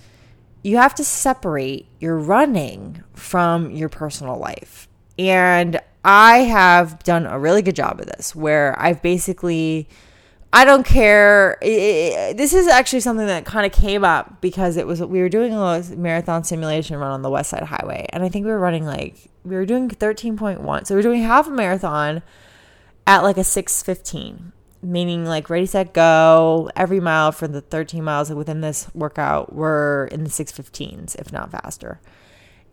you 0.62 0.78
have 0.78 0.94
to 0.94 1.04
separate 1.04 1.88
your 2.00 2.20
running 2.20 3.04
from 3.16 3.72
your 3.72 3.90
personal 3.90 4.38
life. 4.38 4.88
And 5.18 5.80
I 6.06 6.42
have 6.42 7.04
done 7.04 7.26
a 7.26 7.40
really 7.40 7.64
good 7.64 7.76
job 7.76 8.00
of 8.00 8.06
this 8.06 8.36
where 8.36 8.80
I've 8.80 9.02
basically 9.02 9.90
I 10.54 10.66
don't 10.66 10.86
care. 10.86 11.58
It, 11.62 11.68
it, 11.68 12.38
this 12.38 12.54
is 12.54 12.68
actually 12.68 13.00
something 13.00 13.28
that 13.28 13.46
kind 13.46 13.66
of 13.66 13.72
came 13.72 14.04
up 14.04 14.42
because 14.42 14.76
it 14.76 14.86
was 14.86 15.02
we 15.02 15.22
were 15.22 15.30
doing 15.30 15.54
a 15.54 15.84
marathon 15.96 16.44
simulation 16.44 16.98
run 16.98 17.12
on 17.12 17.22
the 17.22 17.30
West 17.30 17.52
Side 17.52 17.64
Highway, 17.64 18.08
and 18.12 18.24
I 18.24 18.30
think 18.30 18.46
we 18.46 18.52
were 18.52 18.60
running 18.60 18.86
like 18.86 19.30
we 19.44 19.56
were 19.56 19.66
doing 19.66 19.90
thirteen 19.90 20.36
point 20.36 20.62
one, 20.62 20.86
so 20.86 20.94
we 20.94 21.00
are 21.00 21.04
doing 21.04 21.24
half 21.24 21.48
a 21.48 21.52
marathon 21.52 22.22
at 23.08 23.24
like 23.24 23.38
a 23.38 23.46
six 23.46 23.82
fifteen, 23.82 24.52
meaning 24.82 25.26
like 25.26 25.50
ready 25.50 25.66
set 25.66 25.94
go. 25.94 26.70
Every 26.76 27.00
mile 27.00 27.32
for 27.32 27.48
the 27.48 27.62
thirteen 27.62 28.04
miles 28.04 28.30
within 28.30 28.60
this 28.60 28.94
workout 28.94 29.54
were 29.54 30.10
in 30.12 30.26
the 30.26 30.30
six 30.30 30.52
fifteens, 30.52 31.16
if 31.16 31.32
not 31.32 31.52
faster. 31.52 32.02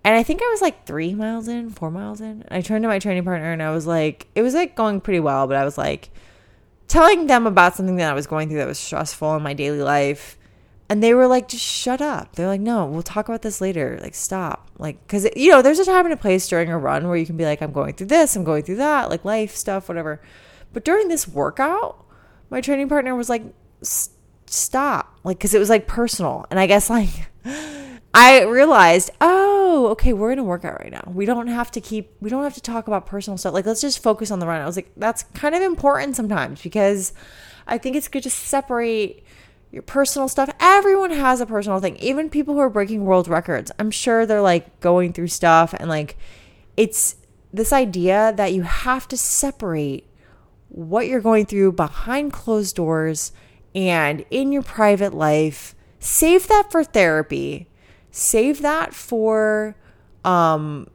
And 0.03 0.17
I 0.17 0.25
think 0.25 0.43
I 0.43 0.49
was 0.51 0.63
like 0.63 0.85
three 0.85 1.15
miles 1.15 1.49
in, 1.49 1.71
four 1.71 1.91
miles 1.91 2.21
in. 2.21 2.45
I 2.51 2.61
turned 2.61 2.83
to 2.83 2.89
my 2.89 2.99
training 2.99 3.25
partner 3.25 3.53
and 3.53 3.63
I 3.63 3.71
was 3.71 3.87
like, 3.87 4.27
it 4.35 4.43
was 4.43 4.55
like 4.55 4.75
going 4.75 5.01
pretty 5.01 5.21
well, 5.21 5.47
but 5.47 5.57
I 5.57 5.65
was 5.65 5.77
like 5.79 6.11
telling 6.89 7.27
them 7.27 7.47
about 7.47 7.77
something 7.77 7.97
that 7.97 8.11
I 8.11 8.15
was 8.15 8.27
going 8.27 8.49
through 8.49 8.59
that 8.59 8.67
was 8.67 8.79
stressful 8.79 9.37
in 9.37 9.43
my 9.43 9.55
daily 9.55 9.83
life. 9.83 10.37
And 10.91 11.03
they 11.03 11.13
were 11.13 11.27
like, 11.27 11.49
just 11.49 11.65
shut 11.65 12.01
up. 12.01 12.35
They're 12.35 12.47
like, 12.47 12.63
no, 12.63 12.87
we'll 12.87 13.03
talk 13.03 13.29
about 13.29 13.43
this 13.43 13.61
later. 13.61 13.99
Like, 14.01 14.15
stop. 14.15 14.71
Like, 14.79 14.99
because, 15.03 15.29
you 15.37 15.51
know, 15.51 15.61
there's 15.61 15.79
a 15.79 15.85
time 15.85 16.07
and 16.07 16.15
a 16.15 16.17
place 16.17 16.49
during 16.49 16.71
a 16.71 16.79
run 16.79 17.07
where 17.07 17.17
you 17.19 17.27
can 17.27 17.37
be 17.37 17.45
like, 17.45 17.61
I'm 17.61 17.73
going 17.73 17.93
through 17.93 18.07
this, 18.07 18.35
I'm 18.35 18.43
going 18.43 18.63
through 18.63 18.77
that, 18.77 19.11
like 19.11 19.23
life 19.23 19.55
stuff, 19.55 19.87
whatever. 19.89 20.23
But 20.73 20.87
during 20.87 21.09
this 21.09 21.29
workout, 21.29 22.07
my 22.49 22.63
training 22.63 22.89
partner 22.89 23.15
was 23.15 23.29
like, 23.29 23.43
stop. 24.47 25.19
Like, 25.25 25.37
because 25.37 25.53
it 25.53 25.59
was 25.59 25.69
like 25.69 25.87
personal. 25.87 26.47
And 26.51 26.59
I 26.59 26.67
guess, 26.67 26.89
like, 26.89 27.11
I 28.21 28.43
realized, 28.43 29.13
oh, 29.21 29.87
okay, 29.93 30.13
we're 30.13 30.33
in 30.33 30.41
a 30.41 30.45
workout 30.45 30.81
right 30.81 30.91
now. 30.91 31.05
We 31.07 31.25
don't 31.25 31.47
have 31.47 31.71
to 31.71 31.81
keep, 31.81 32.11
we 32.21 32.29
don't 32.29 32.43
have 32.43 32.55
to 32.55 32.61
talk 32.61 32.89
about 32.89 33.07
personal 33.07 33.39
stuff. 33.39 33.55
Like, 33.55 33.65
let's 33.65 33.81
just 33.81 34.03
focus 34.03 34.33
on 34.33 34.41
the 34.41 34.47
run. 34.49 34.61
I 34.61 34.67
was 34.67 34.75
like, 34.75 34.91
that's 34.97 35.23
kind 35.35 35.55
of 35.55 35.63
important 35.63 36.17
sometimes 36.17 36.61
because 36.61 37.13
I 37.69 37.79
think 37.79 37.95
it's 37.95 38.09
good 38.09 38.25
to 38.25 38.31
separate 38.31 39.23
your 39.71 39.83
personal 39.83 40.27
stuff. 40.27 40.53
Everyone 40.59 41.13
has 41.13 41.41
a 41.41 41.47
personal 41.47 41.79
thing. 41.79 41.95
Even 41.99 42.29
people 42.29 42.55
who 42.55 42.61
are 42.61 42.69
breaking 42.69 43.05
world 43.05 43.29
records. 43.29 43.71
I'm 43.79 43.93
sure 43.93 44.27
they're 44.27 44.43
like 44.43 44.81
going 44.81 45.13
through 45.13 45.29
stuff 45.29 45.73
and 45.73 45.89
like 45.89 46.17
it's 46.77 47.19
this 47.53 47.73
idea 47.73 48.33
that 48.35 48.53
you 48.53 48.63
have 48.63 49.07
to 49.09 49.17
separate 49.17 50.09
what 50.71 51.07
you're 51.07 51.21
going 51.21 51.47
through 51.47 51.71
behind 51.71 52.33
closed 52.33 52.75
doors 52.75 53.31
and 53.77 54.25
in 54.29 54.51
your 54.51 54.63
private 54.63 55.15
life. 55.15 55.77
Save 56.01 56.49
that 56.49 56.73
for 56.73 56.83
therapy. 56.83 57.69
Save 58.11 58.63
that 58.63 58.95
for 58.95 59.77
um 60.25 60.89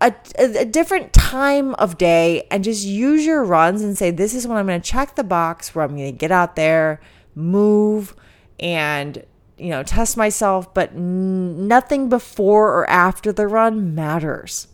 a, 0.00 0.14
a, 0.38 0.64
different 0.64 1.12
time 1.12 1.74
of 1.74 1.98
day 1.98 2.46
and 2.50 2.64
just 2.64 2.84
use 2.84 3.26
your 3.26 3.44
runs 3.44 3.82
and 3.82 3.96
say, 3.96 4.10
This 4.10 4.34
is 4.34 4.46
when 4.46 4.56
I'm 4.56 4.66
going 4.66 4.80
to 4.80 4.90
check 4.90 5.16
the 5.16 5.24
box 5.24 5.74
where 5.74 5.84
I'm 5.84 5.96
going 5.96 6.12
to 6.12 6.16
get 6.16 6.30
out 6.30 6.56
there, 6.56 7.00
move, 7.34 8.14
and 8.58 9.22
you 9.58 9.70
know, 9.70 9.82
test 9.82 10.16
myself, 10.16 10.72
but 10.74 10.90
n- 10.92 11.66
nothing 11.66 12.08
before 12.08 12.72
or 12.78 12.88
after 12.90 13.32
the 13.32 13.48
run 13.48 13.94
matters. 13.94 14.68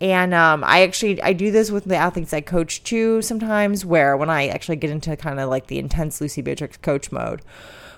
And 0.00 0.34
um, 0.34 0.64
I 0.64 0.82
actually 0.82 1.22
I 1.22 1.32
do 1.32 1.50
this 1.50 1.70
with 1.70 1.84
the 1.84 1.96
athletes 1.96 2.32
I 2.32 2.40
coach 2.40 2.82
too 2.82 3.22
sometimes, 3.22 3.84
where 3.84 4.16
when 4.16 4.30
I 4.30 4.48
actually 4.48 4.76
get 4.76 4.90
into 4.90 5.16
kind 5.16 5.38
of 5.38 5.48
like 5.48 5.68
the 5.68 5.78
intense 5.78 6.20
Lucie 6.20 6.42
Beatrix 6.42 6.76
coach 6.76 7.12
mode, 7.12 7.42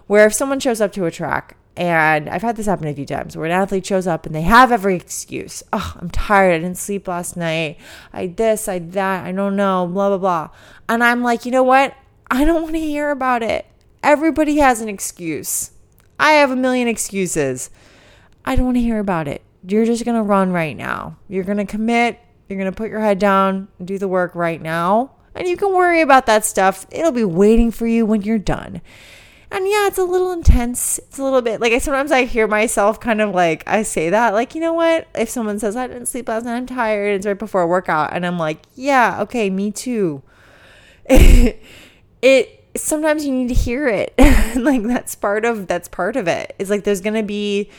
where 0.07 0.27
if 0.27 0.35
someone 0.35 0.61
shows 0.61 0.81
up 0.81 0.92
to 0.92 1.05
a 1.05 1.11
track 1.11 1.57
and 1.77 2.29
I've 2.29 2.42
had 2.42 2.57
this 2.57 2.66
happen 2.66 2.88
a 2.88 2.95
few 2.95 3.05
times 3.05 3.37
where 3.37 3.47
an 3.47 3.53
athlete 3.53 3.85
shows 3.85 4.07
up 4.07 4.25
and 4.25 4.35
they 4.35 4.42
have 4.42 4.73
every 4.73 4.97
excuse. 4.97 5.62
Oh, 5.73 5.95
I'm 6.01 6.09
tired. 6.09 6.55
I 6.55 6.59
didn't 6.61 6.79
sleep 6.79 7.07
last 7.07 7.37
night. 7.37 7.79
I 8.12 8.29
this, 8.29 8.66
I 8.66 8.79
that. 8.79 9.27
I 9.27 9.33
don't 9.33 9.57
know. 9.57 9.87
Blah 9.87 10.11
blah 10.11 10.19
blah. 10.19 10.51
And 10.88 11.05
I'm 11.05 11.23
like, 11.23 11.45
you 11.45 11.53
know 11.53 11.62
what? 11.62 11.95
I 12.31 12.45
don't 12.45 12.62
want 12.62 12.75
to 12.75 12.81
hear 12.81 13.11
about 13.11 13.42
it. 13.42 13.66
Everybody 14.03 14.57
has 14.59 14.81
an 14.81 14.88
excuse. 14.88 15.73
I 16.19 16.33
have 16.33 16.51
a 16.51 16.57
million 16.57 16.88
excuses. 16.88 17.71
I 18.45 18.57
don't 18.57 18.64
want 18.64 18.77
to 18.77 18.83
hear 18.83 18.99
about 18.99 19.29
it. 19.29 19.42
You're 19.66 19.85
just 19.85 20.05
going 20.05 20.16
to 20.16 20.23
run 20.23 20.53
right 20.53 20.77
now. 20.77 21.19
You're 21.29 21.45
going 21.45 21.59
to 21.59 21.66
commit. 21.66 22.21
You're 22.49 22.59
going 22.59 22.71
to 22.71 22.77
put 22.77 22.90
your 22.90 23.01
head 23.01 23.19
down 23.19 23.69
and 23.79 23.87
do 23.87 23.99
the 23.99 24.09
work 24.09 24.35
right 24.35 24.62
now. 24.62 25.12
And 25.35 25.47
you 25.47 25.57
can 25.57 25.75
worry 25.75 26.01
about 26.01 26.27
that 26.27 26.45
stuff. 26.45 26.87
It'll 26.90 27.12
be 27.12 27.25
waiting 27.25 27.71
for 27.71 27.87
you 27.87 28.07
when 28.07 28.23
you're 28.23 28.38
done. 28.38 28.81
And 29.50 29.64
yeah, 29.66 29.87
it's 29.87 29.98
a 29.98 30.04
little 30.04 30.32
intense. 30.32 30.98
It's 30.98 31.18
a 31.18 31.22
little 31.22 31.42
bit 31.42 31.61
like 31.61 31.72
I 31.72 31.78
sometimes 31.78 32.11
I 32.11 32.24
hear 32.24 32.48
myself 32.48 32.98
kind 32.98 33.20
of 33.20 33.35
like 33.35 33.62
I 33.66 33.82
say 33.82 34.11
that, 34.11 34.35
like, 34.35 34.54
you 34.54 34.61
know 34.61 34.72
what? 34.72 35.09
If 35.14 35.28
someone 35.28 35.59
says 35.59 35.76
I 35.76 35.87
didn't 35.87 36.06
sleep 36.06 36.28
last 36.28 36.44
night, 36.44 36.56
I'm 36.56 36.66
tired, 36.66 37.14
it's 37.14 37.26
right 37.26 37.38
before 37.38 37.62
a 37.62 37.66
workout, 37.66 38.12
and 38.12 38.26
I'm 38.26 38.38
like, 38.38 38.62
yeah, 38.74 39.22
okay, 39.22 39.48
me 39.50 39.70
too. 39.70 40.22
it 41.09 42.56
sometimes 42.76 43.24
you 43.24 43.32
need 43.32 43.48
to 43.48 43.54
hear 43.54 43.88
it. 43.88 44.14
like 44.56 44.82
that's 44.82 45.14
part 45.14 45.44
of 45.44 45.66
that's 45.66 45.88
part 45.88 46.16
of 46.16 46.28
it. 46.28 46.54
It's 46.59 46.70
like 46.70 46.85
there's 46.85 47.00
gonna 47.00 47.22
be 47.22 47.70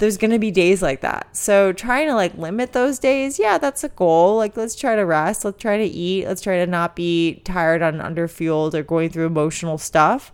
there's 0.00 0.16
going 0.16 0.30
to 0.30 0.38
be 0.38 0.50
days 0.50 0.80
like 0.80 1.02
that. 1.02 1.36
So 1.36 1.72
trying 1.72 2.08
to 2.08 2.14
like 2.14 2.36
limit 2.36 2.72
those 2.72 2.98
days, 2.98 3.38
yeah, 3.38 3.58
that's 3.58 3.84
a 3.84 3.90
goal. 3.90 4.36
Like 4.36 4.56
let's 4.56 4.74
try 4.74 4.96
to 4.96 5.04
rest, 5.04 5.44
let's 5.44 5.60
try 5.60 5.76
to 5.76 5.84
eat, 5.84 6.26
let's 6.26 6.40
try 6.40 6.56
to 6.56 6.66
not 6.66 6.96
be 6.96 7.42
tired 7.44 7.82
on 7.82 7.98
underfueled 7.98 8.72
or 8.72 8.82
going 8.82 9.10
through 9.10 9.26
emotional 9.26 9.76
stuff. 9.76 10.32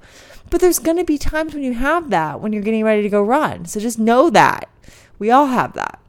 But 0.51 0.61
there's 0.61 0.79
going 0.79 0.99
to 0.99 1.05
be 1.05 1.19
times 1.19 1.53
when 1.53 1.65
you 1.65 1.75
have 1.75 2.11
that 2.11 2.41
when 2.41 2.53
you're 2.53 2.63
getting 2.63 2.85
ready 2.85 3.03
to 3.03 3.09
go 3.09 3.21
run. 3.21 3.67
So 3.67 3.81
just 3.81 3.99
know 3.99 4.31
that. 4.31 4.71
We 5.19 5.33
all 5.33 5.47
have 5.47 5.73
that. 5.73 6.01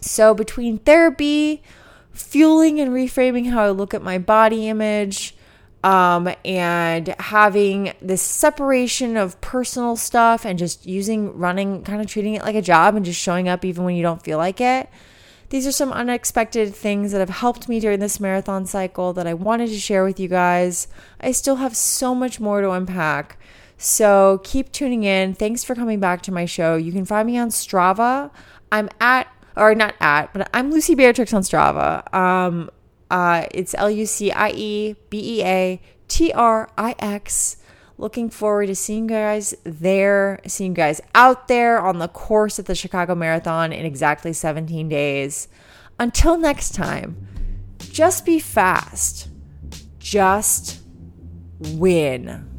So 0.00 0.34
between 0.34 0.78
therapy, 0.78 1.62
fueling 2.10 2.80
and 2.80 2.90
reframing 2.90 3.50
how 3.50 3.62
I 3.62 3.70
look 3.70 3.94
at 3.94 4.02
my 4.02 4.18
body 4.18 4.68
image, 4.68 5.36
um, 5.82 6.32
and 6.44 7.08
having 7.18 7.92
this 8.00 8.22
separation 8.22 9.16
of 9.16 9.40
personal 9.40 9.96
stuff 9.96 10.44
and 10.44 10.58
just 10.58 10.86
using 10.86 11.36
running, 11.36 11.82
kind 11.82 12.00
of 12.00 12.06
treating 12.06 12.34
it 12.34 12.42
like 12.42 12.54
a 12.54 12.62
job 12.62 12.94
and 12.94 13.04
just 13.04 13.20
showing 13.20 13.48
up 13.48 13.64
even 13.64 13.84
when 13.84 13.96
you 13.96 14.02
don't 14.02 14.22
feel 14.22 14.38
like 14.38 14.60
it. 14.60 14.88
These 15.50 15.66
are 15.66 15.72
some 15.72 15.92
unexpected 15.92 16.74
things 16.74 17.12
that 17.12 17.18
have 17.18 17.28
helped 17.28 17.68
me 17.68 17.78
during 17.78 18.00
this 18.00 18.20
marathon 18.20 18.64
cycle 18.64 19.12
that 19.12 19.26
I 19.26 19.34
wanted 19.34 19.68
to 19.68 19.78
share 19.78 20.04
with 20.04 20.18
you 20.18 20.28
guys. 20.28 20.88
I 21.20 21.32
still 21.32 21.56
have 21.56 21.76
so 21.76 22.14
much 22.14 22.40
more 22.40 22.62
to 22.62 22.70
unpack. 22.70 23.38
So 23.76 24.40
keep 24.44 24.72
tuning 24.72 25.02
in. 25.02 25.34
Thanks 25.34 25.64
for 25.64 25.74
coming 25.74 26.00
back 26.00 26.22
to 26.22 26.32
my 26.32 26.46
show. 26.46 26.76
You 26.76 26.92
can 26.92 27.04
find 27.04 27.26
me 27.26 27.36
on 27.36 27.48
Strava. 27.48 28.30
I'm 28.70 28.88
at, 29.00 29.26
or 29.56 29.74
not 29.74 29.94
at, 30.00 30.32
but 30.32 30.48
I'm 30.54 30.70
Lucie 30.70 30.94
Beatrix 30.94 31.34
on 31.34 31.42
Strava. 31.42 32.14
Um, 32.14 32.70
uh, 33.12 33.46
it's 33.50 33.74
L 33.74 33.90
U 33.90 34.06
C 34.06 34.32
I 34.32 34.50
E 34.50 34.96
B 35.10 35.38
E 35.38 35.44
A 35.44 35.80
T 36.08 36.32
R 36.32 36.70
I 36.78 36.94
X. 36.98 37.58
Looking 37.98 38.30
forward 38.30 38.66
to 38.66 38.74
seeing 38.74 39.04
you 39.04 39.10
guys 39.10 39.54
there, 39.64 40.40
seeing 40.46 40.72
you 40.72 40.76
guys 40.76 41.02
out 41.14 41.46
there 41.46 41.78
on 41.78 41.98
the 41.98 42.08
course 42.08 42.58
at 42.58 42.64
the 42.64 42.74
Chicago 42.74 43.14
Marathon 43.14 43.70
in 43.70 43.84
exactly 43.84 44.32
17 44.32 44.88
days. 44.88 45.46
Until 46.00 46.38
next 46.38 46.74
time, 46.74 47.28
just 47.78 48.24
be 48.24 48.38
fast. 48.38 49.28
Just 49.98 50.80
win. 51.58 52.51